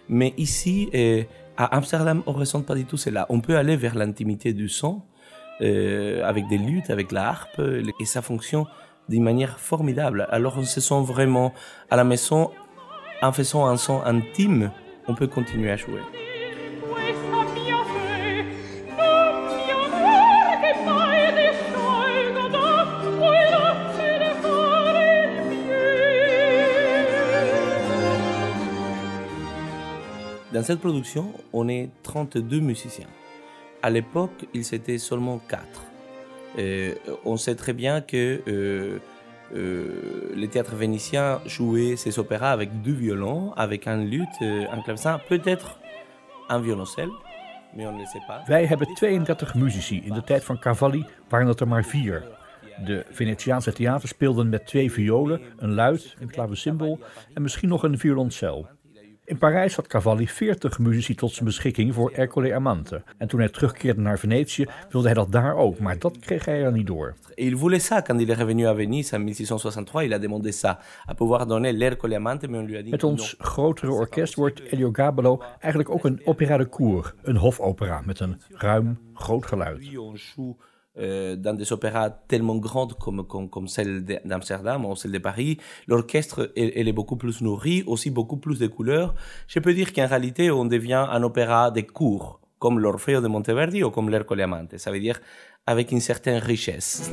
Mais 0.06 0.32
ici, 0.36 0.90
euh, 0.92 1.24
à 1.56 1.66
Amsterdam, 1.66 2.22
on 2.26 2.34
ressent 2.34 2.66
pas 2.66 2.76
du 2.76 2.86
tout 2.86 3.02
cela. 3.02 3.26
On 3.30 3.42
peut 3.42 3.58
aller 3.58 3.78
vers 3.78 3.96
l'intimité 3.96 4.54
du 4.54 4.68
son, 4.68 5.02
euh, 5.62 6.24
avec 6.24 6.48
des 6.48 6.58
luttes, 6.58 6.90
avec 6.90 7.12
la 7.12 7.28
harpe, 7.28 7.60
et 8.00 8.06
ça 8.06 8.22
fonctionne 8.22 8.66
d'une 9.10 9.24
manière 9.24 9.60
formidable. 9.60 10.28
Alors 10.30 10.58
on 10.58 10.64
se 10.64 10.80
sent 10.80 11.02
vraiment 11.02 11.54
à 11.90 11.98
la 11.98 12.06
maison, 12.06 12.52
en 13.22 13.32
faisant 13.34 13.66
un 13.66 13.76
son 13.76 14.02
intime, 14.04 14.72
on 15.08 15.16
peut 15.16 15.28
continuer 15.28 15.72
à 15.72 15.76
jouer. 15.76 16.00
Dans 30.54 30.64
cette 30.64 30.80
production, 30.80 31.32
on 31.54 31.68
est 31.70 31.90
32 32.04 32.60
musiciens. 32.60 33.08
À 33.82 33.90
l'époque, 33.90 34.46
ils 34.54 34.74
étaient 34.74 34.98
seulement 34.98 35.40
4. 35.48 35.89
Euh, 36.58 36.96
on 37.26 37.38
sait 37.38 37.56
très 37.56 37.74
bien 37.74 38.02
que 38.02 38.42
euh, 38.48 39.00
euh, 39.56 40.32
les 40.36 40.48
théâtres 40.48 40.76
vénitiens 40.76 41.42
jouaient 41.46 41.96
ces 41.96 42.20
opéras 42.20 42.52
avec 42.52 42.82
deux 42.82 42.94
violons, 42.94 43.54
avec 43.54 43.88
un 43.88 44.04
luth, 44.04 44.28
euh, 44.42 44.66
un 44.72 44.82
clavecin, 44.82 45.20
peut-être 45.28 45.80
le 47.98 48.06
sait 48.06 48.22
pas. 48.28 48.44
Wij 48.48 48.66
hebben 48.66 48.88
32 48.96 49.54
muzici. 49.56 50.02
In 50.06 50.14
de 50.14 50.24
tijd 50.24 50.44
van 50.44 50.60
Cavalli 50.60 51.06
waren 51.28 51.48
het 51.48 51.60
er 51.60 51.68
maar 51.68 51.84
vier. 51.84 52.24
De 52.86 53.06
Venetiaanse 53.12 53.74
theaters 53.74 54.12
speelden 54.12 54.50
met 54.50 54.66
twee 54.66 54.92
violen, 54.92 55.42
een 55.58 55.74
luid, 55.74 56.16
een 56.20 56.30
klavecimbal 56.30 57.00
en 57.34 57.42
misschien 57.42 57.70
nog 57.70 57.84
een 57.84 57.98
violoncel. 57.98 58.68
In 59.30 59.38
Parijs 59.38 59.76
had 59.76 59.88
Cavalli 59.88 60.28
40 60.28 60.80
muzici 60.80 61.16
tot 61.16 61.32
zijn 61.32 61.46
beschikking 61.46 61.94
voor 61.94 62.12
Ercole 62.12 62.54
Amante. 62.54 63.04
En 63.18 63.28
toen 63.28 63.40
hij 63.40 63.50
terugkeerde 63.50 64.02
naar 64.02 64.20
Venetië 64.20 64.66
wilde 64.90 65.06
hij 65.08 65.16
dat 65.16 65.32
daar 65.32 65.56
ook, 65.56 65.80
maar 65.80 66.00
dat 66.00 66.20
kreeg 66.20 66.46
hij 66.46 66.64
er 66.64 66.72
niet 66.72 66.88
door. 66.88 67.16
Il 67.36 67.58
voulait 67.58 67.86
ça 67.86 68.02
quand 68.02 68.22
il 68.22 68.30
est 68.30 68.38
revenu 68.38 68.68
à 68.68 68.76
Venise 68.76 69.16
en 69.16 69.24
1663, 69.24 70.04
il 70.04 70.14
a 70.14 70.20
demandé 70.20 70.52
ça, 70.52 70.80
à 71.06 71.14
pouvoir 71.14 71.46
donner 71.46 71.74
l'air 71.74 71.98
Amante, 72.16 72.48
mais 72.48 72.62
on 72.62 72.66
lui 72.66 72.78
a 72.78 72.82
dit 72.82 72.92
Met 72.92 73.04
ons 73.04 73.36
grotere 73.38 73.92
orkest 73.92 74.36
wordt 74.36 74.60
Eliogabalo 74.60 75.42
eigenlijk 75.60 75.90
ook 75.90 76.06
een 76.06 76.22
opera 76.26 76.58
de 76.58 76.70
cour, 76.70 77.14
een 77.22 77.38
hofopera 77.38 78.02
met 78.06 78.20
een 78.20 78.42
ruim, 78.50 79.00
groot 79.14 79.46
geluid. 79.46 79.92
Euh, 81.00 81.38
dans 81.38 81.54
des 81.54 81.72
opéras 81.72 82.10
tellement 82.10 82.58
grandes 82.58 82.94
comme, 82.98 83.26
comme, 83.26 83.68
celle 83.70 84.04
d'Amsterdam 84.26 84.86
ou 84.86 84.96
celle 84.96 85.14
de 85.14 85.18
Paris. 85.18 85.58
L'orchestre, 85.88 86.52
elle, 86.58 86.74
elle 86.76 86.88
est 86.90 86.94
beaucoup 86.94 87.16
plus 87.16 87.42
nourrie, 87.42 87.84
aussi 87.88 88.10
beaucoup 88.10 88.36
plus 88.38 88.60
de 88.60 88.68
couleurs. 88.68 89.16
Je 89.48 89.60
peux 89.60 89.74
dire 89.74 89.94
qu'en 89.94 90.08
réalité, 90.08 90.52
on 90.52 90.66
devient 90.66 91.06
un 91.10 91.24
opéra 91.24 91.72
de 91.72 91.82
cours, 91.82 92.42
comme 92.60 92.80
l'Orfeo 92.80 93.22
de 93.22 93.28
Monteverdi 93.28 93.82
ou 93.84 93.92
comme 93.92 94.10
l'Ercole 94.10 94.42
Amante. 94.42 94.78
Ça 94.78 94.92
veut 94.92 95.00
dire 95.00 95.22
avec 95.66 95.92
une 95.92 96.02
certaine 96.02 96.40
richesse. 96.40 97.12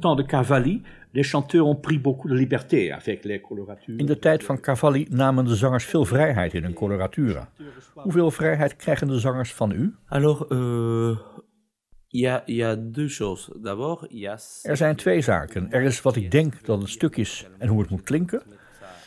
Temps 0.00 0.16
de 0.16 0.26
Cavalli, 0.26 0.82
les 1.12 1.22
chanteurs 1.22 1.66
ont 1.66 1.80
pris 1.80 1.98
beaucoup 1.98 2.28
de 2.28 2.34
liberté 2.34 2.92
avec 2.92 3.24
les 3.24 3.40
coloratures. 3.40 3.98
In 3.98 4.06
de 4.06 4.18
tijd 4.18 4.44
van 4.44 4.60
Cavalli 4.60 5.06
namen 5.10 5.44
de 5.44 5.54
zangers 5.54 5.84
veel 5.84 6.04
vrijheid 6.04 6.54
in 6.54 6.62
hun 6.62 6.74
coloratura. 6.74 7.48
Hoeveel 7.94 8.30
vrijheid 8.30 8.76
krijgen 8.76 9.06
de 9.06 9.18
zangers 9.18 9.54
van 9.54 9.72
u? 9.72 9.94
Alors, 10.08 10.50
euh, 10.52 11.16
il 12.08 12.20
y, 12.20 12.26
a, 12.26 12.42
il 12.46 12.54
y 12.54 12.62
a 12.62 12.76
deux 12.76 13.16
choses. 13.16 13.50
D'abord, 13.62 14.06
il 14.08 14.18
y 14.18 14.26
a... 14.26 14.38
Er 14.62 14.76
zijn 14.76 14.96
twee 14.96 15.20
zaken. 15.20 15.70
Er 15.70 15.82
is 15.82 16.02
wat 16.02 16.16
ik 16.16 16.30
denk 16.30 16.64
dat 16.64 16.80
het 16.80 16.88
stuk 16.88 17.16
is 17.16 17.46
en 17.58 17.68
hoe 17.68 17.80
het 17.80 17.90
moet 17.90 18.02
klinken. 18.02 18.42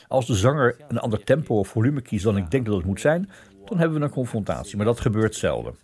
Als 0.08 0.26
de 0.26 0.34
zanger 0.36 0.76
een 0.88 1.00
ander 1.00 1.24
tempo 1.24 1.58
of 1.58 1.68
volume 1.68 2.02
kiest 2.02 2.24
dan 2.24 2.38
ik 2.38 2.52
denk 2.52 2.66
dat 2.66 2.76
het 2.76 2.86
moet 2.86 3.00
zijn, 3.00 3.30
dan 3.66 3.78
hebben 3.80 4.00
we 4.00 4.06
een 4.06 4.12
confrontatie, 4.12 4.78
maar 4.78 4.86
dat 4.86 5.00
gebeurt 5.00 5.36
zelden. 5.36 5.76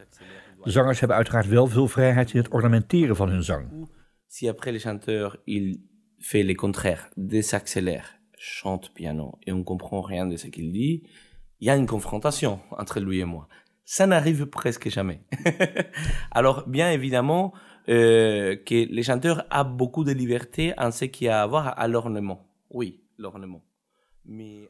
De 0.63 0.72
zangers 0.72 1.00
hebben 1.00 1.18
uiteraard 1.18 1.48
wel 1.48 1.68
veel 1.68 1.88
vrijheid 1.88 2.34
in 2.34 2.39
het 2.39 2.50
ornamenteren 2.50 3.16
van 3.16 3.30
hun 3.30 3.44
zang. 3.44 3.88
Si 4.32 4.48
après 4.48 4.72
le 4.72 4.78
chanteur, 4.78 5.38
il 5.48 5.80
fait 6.20 6.44
le 6.44 6.54
contraire, 6.54 7.10
désaccélère, 7.18 8.14
chante 8.38 8.94
piano, 8.94 9.40
et 9.48 9.52
on 9.52 9.64
comprend 9.64 10.02
rien 10.02 10.28
de 10.28 10.38
ce 10.38 10.46
qu'il 10.48 10.72
dit, 10.72 11.02
il 11.60 11.66
y 11.68 11.72
a 11.72 11.76
une 11.76 11.88
confrontation 11.88 12.60
entre 12.70 13.00
lui 13.00 13.20
et 13.20 13.26
moi. 13.26 13.48
Ça 13.86 14.06
n'arrive 14.06 14.46
presque 14.46 14.88
jamais. 14.88 15.22
Alors, 16.32 16.68
bien 16.68 16.92
évidemment, 16.92 17.54
euh, 17.90 18.56
que 18.56 18.86
le 18.96 19.02
chanteur 19.02 19.48
a 19.50 19.64
beaucoup 19.64 20.04
de 20.04 20.12
liberté 20.12 20.76
en 20.78 20.92
ce 20.92 21.06
qui 21.06 21.28
a 21.28 21.42
à 21.42 21.48
voir 21.48 21.74
à 21.80 21.88
l'ornement. 21.88 22.48
Oui, 22.70 23.02
l'ornement. 23.18 23.64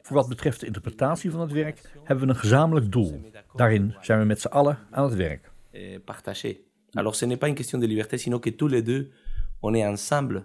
Voor 0.02 0.16
wat 0.16 0.28
betreft 0.28 0.60
de 0.60 0.66
interpretatie 0.66 1.30
van 1.30 1.40
het 1.40 1.52
werk 1.52 1.80
hebben 2.04 2.26
we 2.26 2.32
een 2.32 2.38
gezamenlijk 2.38 2.92
doel. 2.92 3.20
Daarin 3.54 3.94
zijn 4.00 4.18
we 4.18 4.24
met 4.24 4.40
z'n 4.40 4.46
allen 4.48 4.78
aan 4.90 5.04
het 5.04 5.14
werk. 5.14 5.50
euh, 5.74 5.98
partagé. 6.04 6.60
Alors, 6.96 7.14
ce 7.14 7.26
n'est 7.26 7.36
pas 7.36 7.48
une 7.48 7.54
question 7.54 7.78
de 7.78 7.86
liberté, 7.86 8.16
sinon 8.16 8.38
que 8.40 8.50
tous 8.50 8.68
les 8.68 8.82
deux, 8.82 9.10
on 9.60 9.74
ensemble 9.74 10.44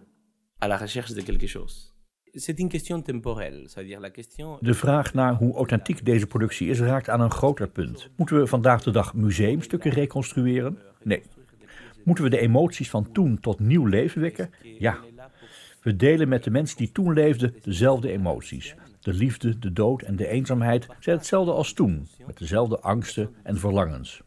à 0.59 0.67
la 0.67 0.77
recherche 0.77 1.13
de 1.13 1.21
quelque 1.21 1.47
chose. 1.47 1.95
c'est 2.35 2.59
une 2.59 2.69
question 2.69 3.01
temporelle. 3.01 3.63
C'est-à-dire 3.67 3.99
la 3.99 4.09
question. 4.09 4.57
De 4.61 4.73
vraag 4.73 5.13
naar 5.13 5.33
hoe 5.33 5.55
authentiek 5.55 6.05
deze 6.05 6.27
productie 6.27 6.69
is 6.69 6.79
raakt 6.79 7.09
aan 7.09 7.21
een 7.21 7.31
groter 7.31 7.67
punt. 7.67 8.09
Moeten 8.15 8.39
we 8.39 8.47
vandaag 8.47 8.83
de 8.83 8.91
dag 8.91 9.13
museumstukken 9.13 9.91
reconstrueren? 9.91 10.77
Nee. 11.03 11.23
Moeten 12.03 12.23
we 12.23 12.29
de 12.29 12.39
emoties 12.39 12.89
van 12.89 13.11
toen 13.11 13.39
tot 13.39 13.59
nieuw 13.59 13.85
leven 13.85 14.21
wekken? 14.21 14.49
Ja. 14.61 14.97
We 15.81 15.95
delen 15.95 16.27
met 16.27 16.43
de 16.43 16.51
mensen 16.51 16.77
die 16.77 16.91
toen 16.91 17.13
leefden 17.13 17.55
dezelfde 17.61 18.11
emoties. 18.11 18.75
De 18.99 19.13
liefde, 19.13 19.59
de 19.59 19.73
dood 19.73 20.01
en 20.01 20.15
de 20.15 20.27
eenzaamheid 20.27 20.87
zijn 20.99 21.17
hetzelfde 21.17 21.51
als 21.51 21.73
toen, 21.73 22.07
met 22.27 22.37
dezelfde 22.37 22.79
angsten 22.79 23.35
en 23.43 23.57
verlangens. 23.57 24.21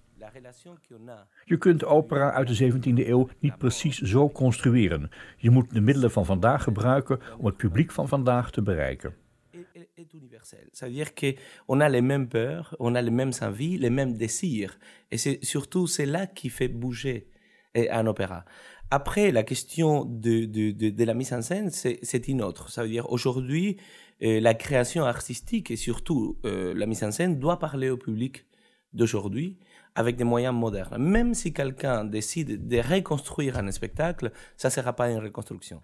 Je 1.45 1.57
kunt 1.59 1.85
opera 1.85 2.31
uit 2.33 2.49
de 2.49 2.73
17e 2.73 3.07
eeuw 3.09 3.29
niet 3.41 3.59
precies 3.59 3.99
zo 3.99 4.29
construeren. 4.29 5.11
Je 5.37 5.51
moet 5.51 5.71
de 5.75 5.81
middelen 5.81 6.11
van 6.11 6.25
vandaag 6.27 6.63
gebruiken 6.63 7.19
om 7.39 7.47
het 7.47 7.57
publiek 7.57 7.91
van 7.91 8.09
vandaag 8.09 8.51
te 8.51 8.63
bereiken. 8.63 9.15
est, 9.51 9.67
est- 9.73 9.89
est 9.95 10.13
universel. 10.13 10.69
C'est-à-dire 10.73 11.13
qu'on 11.15 11.81
a 11.81 11.89
les 11.89 12.03
mêmes 12.03 12.29
peurs, 12.29 12.75
on 12.79 12.95
a 12.95 13.01
les 13.01 13.11
mêmes 13.15 13.33
envies, 13.43 13.79
les 13.79 13.91
mêmes 13.91 14.17
désirs. 14.17 14.79
Et 15.09 15.19
c'est 15.19 15.39
surtout 15.45 15.87
c'est 15.87 16.07
là 16.07 16.27
qui 16.27 16.49
fait 16.51 16.69
bouger 16.69 17.27
eh, 17.75 17.89
un 17.91 18.07
opéra. 18.07 18.45
Après, 18.91 19.31
la 19.33 19.43
question 19.43 20.05
de, 20.05 20.47
de, 20.47 20.71
de, 20.73 20.91
de 20.91 21.05
la 21.05 21.15
mise 21.15 21.33
en 21.33 21.43
scène, 21.43 21.71
c'est 21.71 21.99
c'est 22.03 22.29
une 22.29 22.43
autre. 22.43 22.69
Ça 22.71 22.83
veut 22.83 22.89
dire 22.89 23.11
aujourd'hui, 23.11 23.77
euh, 24.23 24.41
la 24.41 24.55
création 24.55 25.05
artistique 25.05 25.71
et 25.71 25.77
surtout 25.77 26.39
euh, 26.45 26.73
la 26.75 26.87
mise 26.87 27.03
en 27.05 27.11
scène 27.11 27.39
doit 27.39 27.59
parler 27.59 27.91
au 27.91 27.97
public 27.99 28.45
d'aujourd'hui 28.93 29.59
avec 29.99 30.17
des 30.17 30.25
moyens 30.25 30.55
modernes. 30.55 30.97
Même 30.99 31.35
si 31.35 31.53
quelqu'un 31.53 32.05
décide 32.05 32.69
de 32.69 32.79
reconstruire 32.95 33.59
un 33.59 33.71
spectacle, 33.71 34.31
ça 34.57 34.69
ne 34.69 34.73
sera 34.73 34.93
pas 34.93 35.11
une 35.11 35.19
reconstruction. 35.19 35.81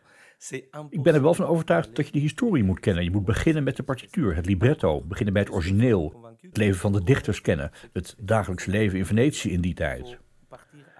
Ik 0.90 1.02
ben 1.02 1.14
er 1.14 1.22
wel 1.22 1.34
van 1.34 1.46
overtuigd 1.46 1.96
dat 1.96 2.06
je 2.06 2.12
de 2.12 2.18
historie 2.18 2.64
moet 2.64 2.80
kennen. 2.80 3.04
Je 3.04 3.10
moet 3.10 3.24
beginnen 3.24 3.64
met 3.64 3.76
de 3.76 3.82
partituur, 3.82 4.36
het 4.36 4.46
libretto, 4.46 5.00
beginnen 5.00 5.32
bij 5.32 5.42
het 5.42 5.52
origineel, 5.52 6.32
het 6.40 6.56
leven 6.56 6.80
van 6.80 6.92
de 6.92 7.02
dichters 7.04 7.40
kennen, 7.40 7.70
het 7.92 8.14
dagelijks 8.18 8.64
leven 8.64 8.98
in 8.98 9.06
Venetië 9.06 9.50
in 9.50 9.60
die 9.60 9.74
tijd. 9.74 10.18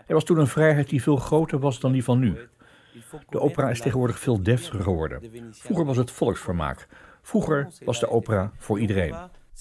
Er 0.07 0.15
was 0.15 0.25
toen 0.25 0.39
een 0.39 0.47
vrijheid 0.47 0.89
die 0.89 1.03
veel 1.03 1.17
groter 1.17 1.59
was 1.59 1.81
dan 1.81 1.93
die 1.93 2.05
van 2.05 2.19
nu. 2.19 2.37
De 3.29 3.41
opera 3.41 3.71
is 3.71 3.81
tegenwoordig 3.81 4.19
veel 4.19 4.43
deftiger 4.43 4.81
geworden. 4.81 5.31
Vroeger 5.51 5.85
was 5.85 5.97
het 5.97 6.11
volksvermaak. 6.11 6.89
Vroeger 7.23 7.69
was 7.85 8.01
de 8.01 8.09
opera 8.09 8.53
voor 8.57 8.81
iedereen. 8.81 9.15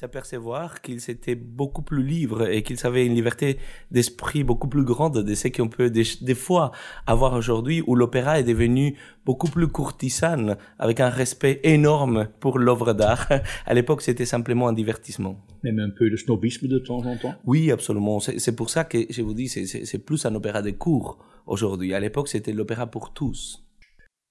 S'apercevoir 0.08 0.82
qu'ils 0.82 1.10
étaient 1.10 1.40
beaucoup 1.62 1.82
plus 1.82 2.04
libres 2.04 2.44
et 2.56 2.62
qu'ils 2.62 2.86
avaient 2.86 3.06
une 3.06 3.16
liberté 3.22 3.58
d'esprit 3.90 4.44
beaucoup 4.44 4.68
plus 4.68 4.84
grande 4.84 5.18
de 5.30 5.34
ce 5.42 5.48
qu'on 5.48 5.70
peut 5.70 5.90
des, 5.90 6.04
des 6.30 6.36
fois 6.36 6.72
avoir 7.08 7.32
aujourd'hui 7.42 7.82
où 7.88 7.96
l'opéra 7.96 8.38
est 8.42 8.44
devenu 8.54 8.86
beaucoup 9.26 9.50
plus 9.56 9.70
courtisane 9.70 10.58
avec 10.78 11.00
un 11.00 11.10
respect 11.22 11.62
énorme 11.64 12.28
pour 12.42 12.60
l'œuvre 12.60 12.92
d'art. 12.94 13.28
À 13.66 13.74
l'époque, 13.74 14.02
c'était 14.02 14.26
simplement 14.36 14.68
un 14.68 14.74
divertissement. 14.82 15.36
Même 15.64 15.80
un 15.80 15.92
peu 15.98 16.10
de 16.10 16.18
snobisme 16.18 16.68
de 16.68 16.80
temps 16.80 17.04
en 17.12 17.16
temps. 17.24 17.36
Oui, 17.46 17.72
absolument. 17.72 18.20
C'est 18.20 18.56
pour 18.60 18.70
ça 18.70 18.84
que 18.84 18.98
je 19.10 19.22
vous 19.22 19.34
dis, 19.34 19.48
c'est- 19.48 20.06
plus 20.10 20.26
un 20.26 20.36
opéra 20.36 20.62
de 20.62 20.72
cours 20.72 21.10
aujourd'hui. 21.54 21.94
À 21.94 22.00
l'époque, 22.06 22.28
c'était 22.28 22.52
l'opéra 22.60 22.86
pour 22.88 23.06
tous. 23.14 23.40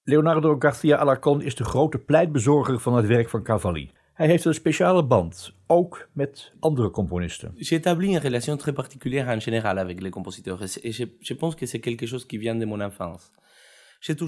Leonardo 0.07 0.51
Garcia 0.65 0.97
Alarcón 1.03 1.41
is 1.41 1.55
de 1.55 1.65
grote 1.65 1.99
pleitbezorger 1.99 2.79
van 2.79 2.95
het 2.97 3.07
werk 3.07 3.29
van 3.31 3.43
Cavalli. 3.43 3.91
Hij 4.13 4.27
heeft 4.27 4.45
een 4.45 4.55
speciale 4.55 5.05
band, 5.05 5.53
ook 5.67 6.09
met 6.13 6.53
andere 6.61 6.91
componisten. 6.91 7.53
J'ai 7.57 7.77
établi 7.77 8.09
une 8.09 8.19
relation 8.19 8.57
très 8.57 8.73
particulière 8.73 9.29
en 9.29 9.41
général 9.41 9.79
avec 9.79 10.01
les 10.01 10.11
compositeurs. 10.11 10.63
Et 10.63 10.97
je, 10.97 11.09
je 11.19 11.35
pense 11.35 11.55
que 11.55 11.67
c'est 11.67 11.83
quelque 11.83 12.07
chose 12.07 12.27
qui 12.27 12.39
vient 12.39 12.59
de 12.59 12.67
mon 12.67 12.81
enfance. 12.81 13.31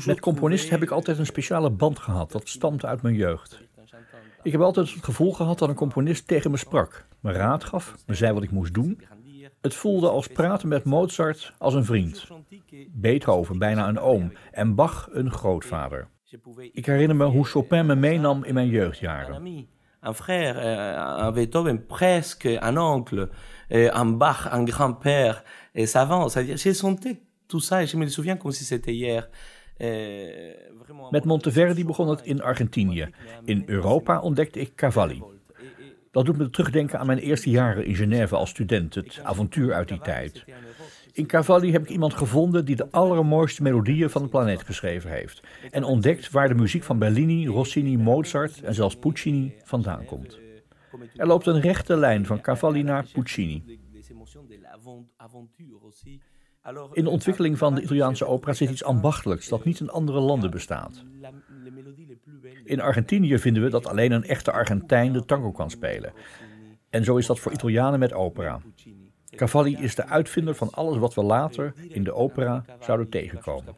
Met 0.06 0.20
componisten 0.20 0.70
heb 0.70 0.82
ik 0.82 0.90
altijd 0.90 1.18
een 1.18 1.26
speciale 1.26 1.70
band 1.70 1.98
gehad, 1.98 2.32
dat 2.32 2.48
stamt 2.48 2.84
uit 2.84 3.02
mijn 3.02 3.14
jeugd. 3.14 3.62
Ik 4.42 4.52
heb 4.52 4.60
altijd 4.60 4.90
het 4.90 5.04
gevoel 5.04 5.32
gehad 5.32 5.58
dat 5.58 5.68
een 5.68 5.74
componist 5.74 6.26
tegen 6.26 6.50
me 6.50 6.56
sprak, 6.56 7.06
me 7.20 7.32
raad 7.32 7.64
gaf, 7.64 7.94
me 8.06 8.14
zei 8.14 8.32
wat 8.32 8.42
ik 8.42 8.50
moest 8.50 8.74
doen. 8.74 9.00
Het 9.60 9.74
voelde 9.74 10.08
als 10.08 10.26
praten 10.26 10.68
met 10.68 10.84
Mozart 10.84 11.52
als 11.58 11.74
een 11.74 11.84
vriend. 11.84 12.26
Beethoven 12.88 13.58
bijna 13.58 13.88
een 13.88 13.98
oom 13.98 14.32
en 14.50 14.74
Bach 14.74 15.08
een 15.12 15.30
grootvader. 15.30 16.08
Ik 16.72 16.86
herinner 16.86 17.16
me 17.16 17.24
hoe 17.24 17.44
Chopin 17.44 17.86
me 17.86 17.94
meenam 17.94 18.44
in 18.44 18.54
mijn 18.54 18.66
un 18.66 18.72
jeugdjaren. 18.72 19.66
un 20.06 20.14
frère, 20.14 20.56
euh, 20.58 21.26
un 21.26 21.32
Beethoven 21.32 21.78
presque, 21.86 22.46
un 22.60 22.76
oncle, 22.76 23.30
euh, 23.72 23.90
un 23.94 24.06
Bach, 24.18 24.48
un 24.52 24.64
grand-père, 24.64 25.44
et 25.74 25.86
savant. 25.86 26.28
J'ai 26.28 26.74
senti 26.74 27.18
tout 27.48 27.60
ça 27.60 27.82
et 27.82 27.86
je 27.86 27.96
me 27.96 28.06
souviens 28.06 28.36
comme 28.36 28.52
si 28.52 28.64
c'était 28.64 28.94
hier. 28.94 29.28
Euh, 29.80 30.52
Met 31.10 31.24
Monteverdi 31.24 31.84
begon 31.84 32.08
het 32.08 32.20
in 32.20 32.40
Argentinië. 32.40 33.08
In 33.44 33.62
Europa 33.66 34.20
ontdekte 34.20 34.60
ik 34.60 34.74
Cavalli. 34.74 35.22
Dat 36.10 36.24
doet 36.24 36.36
me 36.36 36.50
terugdenken 36.50 36.98
aan 36.98 37.06
mijn 37.06 37.18
eerste 37.18 37.50
jaren 37.50 37.84
in 37.84 37.94
Genève 37.94 38.36
als 38.36 38.50
student, 38.50 38.94
het 38.94 39.20
avontuur 39.22 39.72
uit 39.72 39.88
die 39.88 40.00
tijd. 40.00 40.44
In 41.14 41.26
Cavalli 41.26 41.72
heb 41.72 41.82
ik 41.82 41.90
iemand 41.90 42.14
gevonden 42.14 42.64
die 42.64 42.76
de 42.76 42.90
allermooiste 42.90 43.62
melodieën 43.62 44.10
van 44.10 44.22
de 44.22 44.28
planeet 44.28 44.62
geschreven 44.62 45.10
heeft. 45.10 45.42
En 45.70 45.84
ontdekt 45.84 46.30
waar 46.30 46.48
de 46.48 46.54
muziek 46.54 46.82
van 46.82 46.98
Bellini, 46.98 47.46
Rossini, 47.46 47.96
Mozart 47.96 48.62
en 48.62 48.74
zelfs 48.74 48.96
Puccini 48.96 49.54
vandaan 49.64 50.04
komt. 50.04 50.38
Er 51.16 51.26
loopt 51.26 51.46
een 51.46 51.60
rechte 51.60 51.96
lijn 51.96 52.26
van 52.26 52.40
Cavalli 52.40 52.82
naar 52.82 53.06
Puccini. 53.12 53.80
In 56.92 57.04
de 57.04 57.10
ontwikkeling 57.10 57.58
van 57.58 57.74
de 57.74 57.82
Italiaanse 57.82 58.26
opera 58.26 58.52
zit 58.52 58.70
iets 58.70 58.84
ambachtelijks 58.84 59.48
dat 59.48 59.64
niet 59.64 59.80
in 59.80 59.90
andere 59.90 60.20
landen 60.20 60.50
bestaat. 60.50 61.04
In 62.64 62.80
Argentinië 62.80 63.38
vinden 63.38 63.62
we 63.62 63.70
dat 63.70 63.86
alleen 63.86 64.12
een 64.12 64.24
echte 64.24 64.52
Argentijn 64.52 65.12
de 65.12 65.24
tango 65.24 65.52
kan 65.52 65.70
spelen. 65.70 66.12
En 66.90 67.04
zo 67.04 67.16
is 67.16 67.26
dat 67.26 67.40
voor 67.40 67.52
Italianen 67.52 67.98
met 67.98 68.12
opera. 68.12 68.60
Cavalli 69.36 69.76
is 69.80 69.94
de 69.94 70.06
uitvinder 70.06 70.54
van 70.54 70.70
alles 70.70 70.98
wat 70.98 71.14
we 71.14 71.22
later 71.22 71.74
in 71.88 72.04
de 72.04 72.14
opera 72.14 72.64
zouden 72.80 73.08
tegenkomen. 73.08 73.74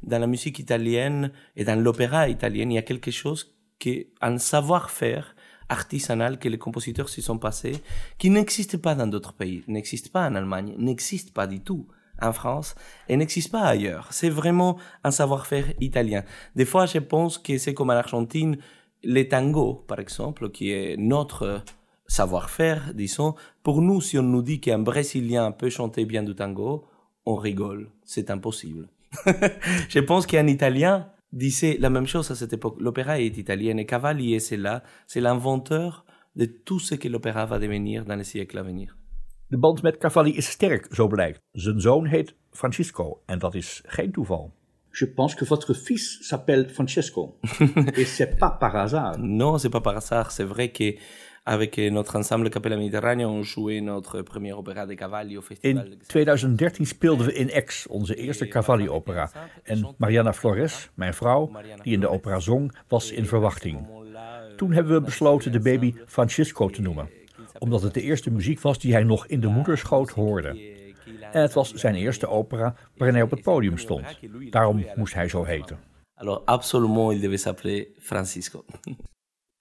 Dans 0.00 0.20
la 0.20 0.26
musique 0.26 0.58
italienne 0.58 1.32
et 1.54 1.64
dans 1.64 1.82
l'opéra 1.82 2.28
italien, 2.28 2.70
il 2.70 2.74
y 2.74 2.78
a 2.78 2.82
quelque 2.82 3.10
chose 3.10 3.54
qui 3.78 4.06
un 4.18 4.38
savoir-faire 4.38 5.34
artisanal 5.68 6.38
que 6.38 6.48
les 6.48 6.58
compositeurs 6.58 7.08
s'y 7.08 7.22
sont 7.22 7.38
passés, 7.38 7.82
qui 8.16 8.30
n'existe 8.30 8.78
pas 8.78 8.94
dans 8.94 9.06
d'autres 9.06 9.34
pays, 9.34 9.62
n'existe 9.66 10.10
pas 10.10 10.26
en 10.26 10.34
Allemagne, 10.34 10.74
n'existe 10.78 11.32
pas 11.32 11.46
du 11.46 11.60
tout 11.60 11.86
en 12.20 12.32
France 12.32 12.74
et 13.08 13.16
n'existe 13.16 13.52
pas 13.52 13.64
ailleurs. 13.64 14.08
C'est 14.10 14.30
vraiment 14.30 14.78
un 15.04 15.10
savoir-faire 15.10 15.66
italien. 15.80 16.24
Des 16.56 16.64
fois, 16.64 16.86
je 16.86 16.98
pense 16.98 17.38
que 17.38 17.58
c'est 17.58 17.74
comme 17.74 17.90
en 17.90 17.94
Argentine, 17.94 18.58
les 19.02 19.28
tangos, 19.28 19.84
par 19.86 20.00
exemple, 20.00 20.50
qui 20.50 20.72
est 20.72 20.96
notre 20.96 21.62
savoir-faire, 22.08 22.92
disons. 22.94 23.34
Pour 23.62 23.80
nous, 23.80 24.00
si 24.00 24.18
on 24.18 24.22
nous 24.22 24.42
dit 24.42 24.60
qu'un 24.60 24.80
Brésilien 24.80 25.52
peut 25.52 25.70
chanter 25.70 26.04
bien 26.04 26.24
du 26.24 26.34
tango, 26.34 26.86
on 27.24 27.36
rigole. 27.36 27.90
C'est 28.04 28.30
impossible. 28.30 28.88
Je 29.88 30.00
pense 30.00 30.26
qu'un 30.26 30.46
Italien 30.46 31.10
disait 31.32 31.76
la 31.78 31.90
même 31.90 32.06
chose 32.06 32.30
à 32.30 32.34
cette 32.34 32.52
époque. 32.52 32.76
L'opéra 32.80 33.20
est 33.20 33.36
italien 33.36 33.76
et 33.76 33.86
Cavalli, 33.86 34.40
c'est 34.40 34.56
là, 34.56 34.82
c'est 35.06 35.20
l'inventeur 35.20 36.04
de 36.36 36.46
tout 36.46 36.78
ce 36.78 36.94
que 36.94 37.08
l'opéra 37.08 37.46
va 37.46 37.58
devenir 37.58 38.04
dans 38.04 38.16
les 38.16 38.24
siècles 38.24 38.58
à 38.58 38.62
venir. 38.62 38.96
De 39.50 39.56
band 39.56 39.82
met 39.82 39.98
Cavalli 39.98 40.36
is 40.36 40.46
sterk, 40.46 40.88
zo 40.94 41.08
blijkt. 41.08 41.40
Zijn 41.52 41.80
zoon 41.80 42.06
heet 42.06 42.34
Francisco 42.50 43.22
en 43.26 43.38
dat 43.38 43.54
is 43.54 43.82
geen 43.86 44.12
toeval. 44.12 44.52
Je 44.90 45.06
pense 45.06 45.34
que 45.34 45.44
votre 45.44 45.74
fils 45.74 46.18
s'appelle 46.20 46.68
Francesco. 46.68 47.38
Et 47.96 48.04
c'est 48.04 48.38
pas 48.38 48.50
par 48.50 48.74
hasard. 48.74 49.18
Non, 49.18 49.58
c'est 49.58 49.70
pas 49.70 49.80
par 49.80 49.96
hasard. 49.96 50.30
C'est 50.30 50.44
vrai 50.44 50.70
que 50.70 50.94
avec 51.48 51.78
euh, 51.78 51.90
notre 51.90 52.16
ensemble 52.16 52.50
Capella 52.50 52.76
Méditerranée, 52.76 53.24
on 53.24 53.42
jouait 53.42 53.80
notre 53.80 54.20
premier 54.22 54.52
opéra 54.52 54.86
de 54.86 54.94
Cavalli 54.94 55.38
au 55.38 55.42
festival. 55.42 55.86
In 55.86 55.98
2013 56.08 56.86
speelden 56.86 57.26
we 57.26 57.32
in 57.32 57.50
Aix 57.50 57.86
onze 57.86 58.14
eerste 58.14 58.48
Cavalli-opera. 58.48 59.30
En 59.64 59.94
Mariana 59.96 60.32
Flores, 60.32 60.90
mijn 60.94 61.14
vrouw, 61.14 61.50
die 61.82 61.92
in 61.92 62.00
de 62.00 62.08
opera 62.08 62.40
zong, 62.40 62.72
was 62.88 63.10
in 63.10 63.26
verwachting. 63.26 63.86
Toen 64.56 64.72
hebben 64.72 64.92
we 64.92 65.00
besloten 65.00 65.52
de 65.52 65.60
baby 65.60 65.94
Francisco 66.06 66.68
te 66.68 66.82
noemen. 66.82 67.10
Omdat 67.58 67.82
het 67.82 67.94
de 67.94 68.02
eerste 68.02 68.30
muziek 68.30 68.60
was 68.60 68.78
die 68.78 68.92
hij 68.92 69.04
nog 69.04 69.26
in 69.26 69.40
de 69.40 69.48
moederschoot 69.48 70.10
hoorde. 70.10 70.76
En 71.32 71.42
het 71.42 71.52
was 71.52 71.72
zijn 71.72 71.94
eerste 71.94 72.26
opera 72.26 72.74
waarin 72.96 73.16
hij 73.16 73.24
op 73.24 73.30
het 73.30 73.42
podium 73.42 73.78
stond. 73.78 74.18
Daarom 74.50 74.84
moest 74.96 75.14
hij 75.14 75.28
zo 75.28 75.44
heten. 75.44 75.78
Alors, 76.14 76.44
absolument, 76.44 77.12
il 77.12 77.20
devait 77.20 77.40
s'appeler 77.40 77.86
Francisco. 77.98 78.64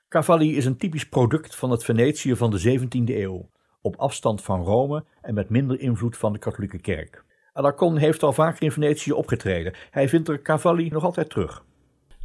Cavalli 0.09 0.55
is 0.55 0.65
een 0.65 0.77
typisch 0.77 1.09
product 1.09 1.55
van 1.55 1.71
het 1.71 1.83
Venetië 1.83 2.35
van 2.35 2.51
de 2.51 2.79
17e 2.79 3.15
eeuw. 3.15 3.49
Op 3.81 3.95
afstand 3.95 4.43
van 4.43 4.63
Rome 4.63 5.05
en 5.21 5.33
met 5.33 5.49
minder 5.49 5.79
invloed 5.79 6.17
van 6.17 6.33
de 6.33 6.39
katholieke 6.39 6.79
kerk. 6.79 7.25
Alarcon 7.53 7.97
heeft 7.97 8.23
al 8.23 8.33
vaker 8.33 8.63
in 8.63 8.71
Venetië 8.71 9.11
opgetreden. 9.11 9.73
Hij 9.91 10.09
vindt 10.09 10.27
er 10.27 10.41
Cavalli 10.41 10.89
nog 10.89 11.03
altijd 11.03 11.29
terug. 11.29 11.65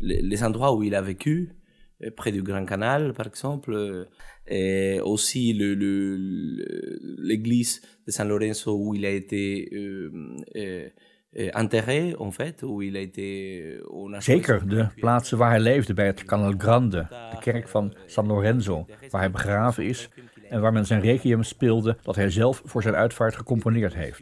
les, 0.02 0.42
endroits 0.42 0.72
où 0.74 0.82
il 0.82 0.94
a 0.94 1.02
vécu, 1.02 1.50
euh, 2.02 2.10
près 2.10 2.32
du 2.32 2.42
Grand 2.42 2.64
Canal, 2.64 3.12
par 3.12 3.26
exemple, 3.26 3.72
euh, 3.72 4.04
et 4.46 5.00
aussi 5.00 5.52
l'église 7.18 7.80
de 8.06 8.10
San 8.10 8.28
Lorenzo 8.28 8.76
où 8.76 8.94
il 8.94 9.06
a 9.06 9.10
été 9.10 9.68
euh, 9.72 10.10
euh, 10.56 10.88
enterré, 11.32 12.14
en 12.18 12.32
fait, 12.32 12.62
où 12.62 12.82
il 12.82 12.96
a 12.96 13.00
été... 13.00 13.82
a 14.14 14.20
Zeker, 14.20 14.68
de 14.68 14.86
plaatsen 14.96 15.38
waar 15.38 15.50
hij 15.50 15.60
leefde 15.60 15.94
bij 15.94 16.06
het 16.06 16.24
Canal 16.24 16.54
Grande, 16.58 17.06
de 17.30 17.38
kerk 17.40 17.68
van 17.68 17.94
San 18.06 18.26
Lorenzo, 18.26 18.86
waar 19.10 19.20
hij 19.20 19.30
begraven 19.30 19.84
is 19.84 20.08
en 20.48 20.60
waar 20.60 20.72
men 20.72 20.86
zijn 20.86 21.00
requiem 21.00 21.42
speelde 21.42 21.96
dat 22.02 22.16
hij 22.16 22.30
zelf 22.30 22.62
voor 22.64 22.82
zijn 22.82 22.94
uitvaart 22.94 23.36
gecomponeerd 23.36 23.94
heeft. 23.94 24.20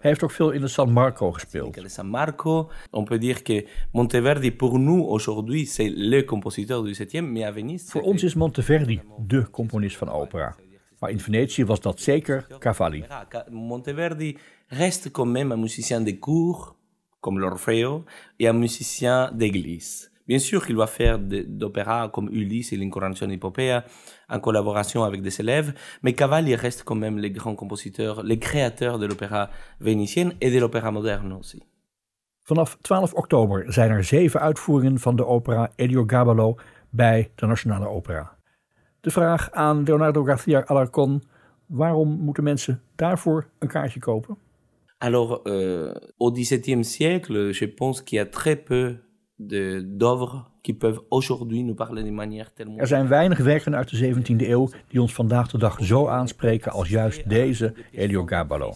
Hij 0.00 0.10
heeft 0.10 0.22
ook 0.22 0.30
veel 0.30 0.50
in 0.50 0.60
de 0.60 0.68
San 0.68 0.92
Marco 0.92 1.32
gespeeld. 1.32 1.82
San 1.86 2.06
Marco. 2.06 2.70
On 2.90 3.04
peut 3.04 3.20
dire 3.20 3.42
que 3.42 3.66
Monteverdi, 3.92 4.52
pour 4.52 4.78
nous, 4.78 5.06
aujourd'hui, 5.06 5.66
c'est 5.66 5.92
le 5.94 6.24
compositeur 6.24 6.82
du 6.82 6.92
7e, 6.94 7.22
mais 7.22 7.44
à 7.44 7.52
Venise... 7.52 7.90
Voor 7.90 8.02
ons 8.02 8.22
is 8.22 8.34
Monteverdi 8.34 9.00
de 9.26 9.50
componist 9.50 9.96
van 9.96 10.08
opera. 10.10 10.56
Maar 10.98 11.10
in 11.10 11.20
Venetië 11.20 11.64
was 11.64 11.80
dat 11.80 12.00
zeker 12.00 12.46
Cavalli. 12.58 13.04
Ca- 13.28 13.46
Monteverdi 13.50 14.38
reste 14.72 15.12
quand 15.12 15.26
même 15.26 15.52
un 15.52 15.56
musicien 15.56 16.00
de 16.00 16.10
cour, 16.12 16.76
comme 17.20 17.38
l'Orfeo, 17.38 18.04
et 18.38 18.48
un 18.48 18.54
musicien 18.54 19.30
d'église. 19.32 20.10
Bien 20.26 20.38
sûr 20.38 20.64
qu'il 20.64 20.76
va 20.76 20.86
faire 20.86 21.18
d'opéra 21.18 22.08
comme 22.08 22.28
Ulysse 22.32 22.72
et 22.72 22.76
l'Incoronation 22.76 23.28
Epopea 23.28 23.84
en 24.28 24.40
collaboration 24.40 25.02
avec 25.04 25.20
des 25.20 25.40
élèves, 25.40 25.74
mais 26.02 26.14
Cavalli 26.14 26.54
reste 26.54 26.84
quand 26.84 26.94
même 26.94 27.18
le 27.18 27.28
grand 27.28 27.54
compositeur, 27.54 28.22
le 28.22 28.36
créateur 28.36 28.98
de 28.98 29.06
l'opéra 29.06 29.50
vénitienne 29.80 30.34
et 30.40 30.50
de 30.50 30.58
l'opéra 30.58 30.90
moderne 30.90 31.32
aussi. 31.32 31.62
Vanaf 32.44 32.78
12 32.82 33.14
oktober 33.14 33.72
zijn 33.72 33.90
er 33.90 34.04
zeven 34.04 34.40
uitvoeringen 34.40 34.98
van 34.98 35.16
de 35.16 35.26
opera 35.26 35.70
Elio 35.76 36.04
Gabalo 36.06 36.56
bij 36.90 37.30
de 37.34 37.46
Nationale 37.46 37.88
Opera. 37.88 38.36
De 39.00 39.10
vraag 39.10 39.50
aan 39.50 39.82
Leonardo 39.82 40.24
Garcia 40.24 40.64
Alarcon: 40.66 41.22
waarom 41.66 42.08
moeten 42.20 42.44
mensen 42.44 42.82
daarvoor 42.96 43.48
een 43.58 43.68
kaartje 43.68 44.00
kopen? 44.00 44.36
Alors, 45.04 45.42
euh, 45.46 45.92
au 46.18 46.30
XVIIe 46.30 46.84
siècle, 46.84 47.52
je 47.52 47.64
pense 47.64 48.02
qu'il 48.02 48.16
y 48.16 48.20
a 48.20 48.26
très 48.26 48.54
peu 48.56 48.96
de- 49.38 49.80
d'œuvres 49.84 50.52
qui 50.62 50.74
peuvent 50.74 51.00
aujourd'hui 51.10 51.64
nous 51.64 51.74
parler 51.74 52.04
de 52.04 52.10
manière 52.12 52.52
tellement... 52.54 52.78
Er 52.80 52.86
zijn 52.86 53.08
weinig 53.08 53.38
werken 53.38 53.74
uit 53.74 53.90
de 53.90 53.96
17e 53.96 54.48
eeuw 54.48 54.70
die 54.88 55.00
ons 55.00 55.12
vandaag 55.12 55.50
de 55.50 55.58
dag 55.58 55.78
zo 55.84 56.06
aanspreken 56.06 56.72
als 56.72 56.88
juist 56.88 57.28
deze 57.28 57.74
Elio 57.92 58.26
Gabalo. 58.26 58.74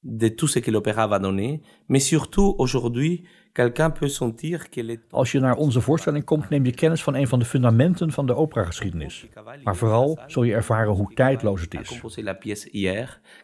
de 0.00 0.34
tout 0.34 0.48
ce 0.50 0.60
que 0.60 0.70
l'opéra 0.70 1.08
va 1.08 1.18
donner, 1.18 1.60
mais 1.86 2.06
surtout 2.06 2.54
aujourd'hui, 2.58 3.26
quelqu'un 3.52 3.90
peut 3.90 4.08
sentir 4.08 4.68
qu'elle 4.68 4.92
est 4.92 5.00
Als 5.10 5.32
je 5.32 5.40
naar 5.40 5.56
onze 5.56 5.80
voorstelling 5.80 6.24
komt, 6.24 6.48
neem 6.48 6.64
je 6.64 6.72
kennis 6.72 7.02
van 7.02 7.14
een 7.14 7.28
van 7.28 7.38
de 7.38 7.44
fundamenten 7.44 8.12
van 8.12 8.26
de 8.26 8.34
operageschiedenis. 8.34 9.26
Maar 9.64 9.76
vooral 9.76 10.18
zul 10.26 10.42
je 10.42 10.54
ervaren 10.54 10.92
hoe 10.92 11.14
tijdloos 11.14 11.60
het 11.60 11.74
is. 11.74 12.00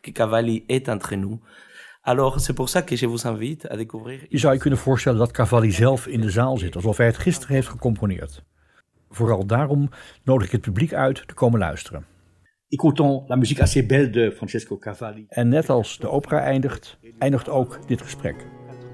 que 0.01 0.13
Cavalli 0.13 0.65
est 0.67 0.89
entre 0.89 1.17
nous. 1.17 1.39
Alors, 2.07 2.39
c'est 2.39 2.53
pour 2.53 2.69
ça 2.69 2.83
que 2.83 2.97
je 2.97 3.07
vous 3.07 3.27
invite 3.27 3.67
à 3.71 3.77
découvrir 3.77 4.21
Je 4.29 4.39
zou 4.39 4.53
je 4.53 4.59
kunnen 4.59 4.79
voorstellen 4.79 5.19
dat 5.19 5.31
Cavalli 5.31 5.71
zelf 5.71 6.07
in 6.07 6.21
de 6.21 6.31
zaal 6.31 6.59
zit, 6.59 6.77
alsof 6.77 6.97
hij 6.97 7.07
het 7.07 7.19
gisteren 7.19 7.55
heeft 7.55 7.69
gecomponeerd. 7.69 8.43
Vooral 9.11 9.47
daarom 9.47 9.89
nodig 10.25 10.47
ik 10.47 10.53
het 10.53 10.61
publiek 10.61 10.93
uit 10.93 11.29
te 11.29 11.35
komen 11.35 11.59
luisteren. 11.59 12.07
Écoutons 12.69 13.29
la 13.29 13.37
musique 13.37 13.63
assez 13.63 13.87
belle 13.87 14.11
de 14.11 14.33
Francesco 14.33 14.79
Cavalli. 14.79 15.27
En 15.29 15.49
net 15.49 15.69
als 15.69 15.99
de 15.99 16.09
opera 16.09 16.41
eindigt, 16.41 16.99
eindigt 17.19 17.49
ook 17.49 17.79
dit 17.87 18.03
gesprek. 18.03 18.37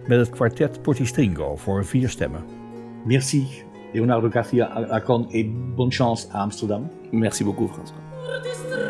Met 0.06 0.18
het 0.18 0.30
kwartet 0.30 0.82
Portistringo 0.82 1.56
voor 1.56 1.84
vier 1.84 2.08
stemmen. 2.08 2.44
Merci 3.04 3.46
Leonardo 3.92 4.30
Garcia 4.30 4.68
Alarcon 4.68 5.28
et 5.30 5.46
bonne 5.74 5.92
chance 5.92 6.28
à 6.32 6.40
Amsterdam. 6.40 6.90
Merci 7.10 7.44
beaucoup, 7.44 7.70
François. 7.70 8.89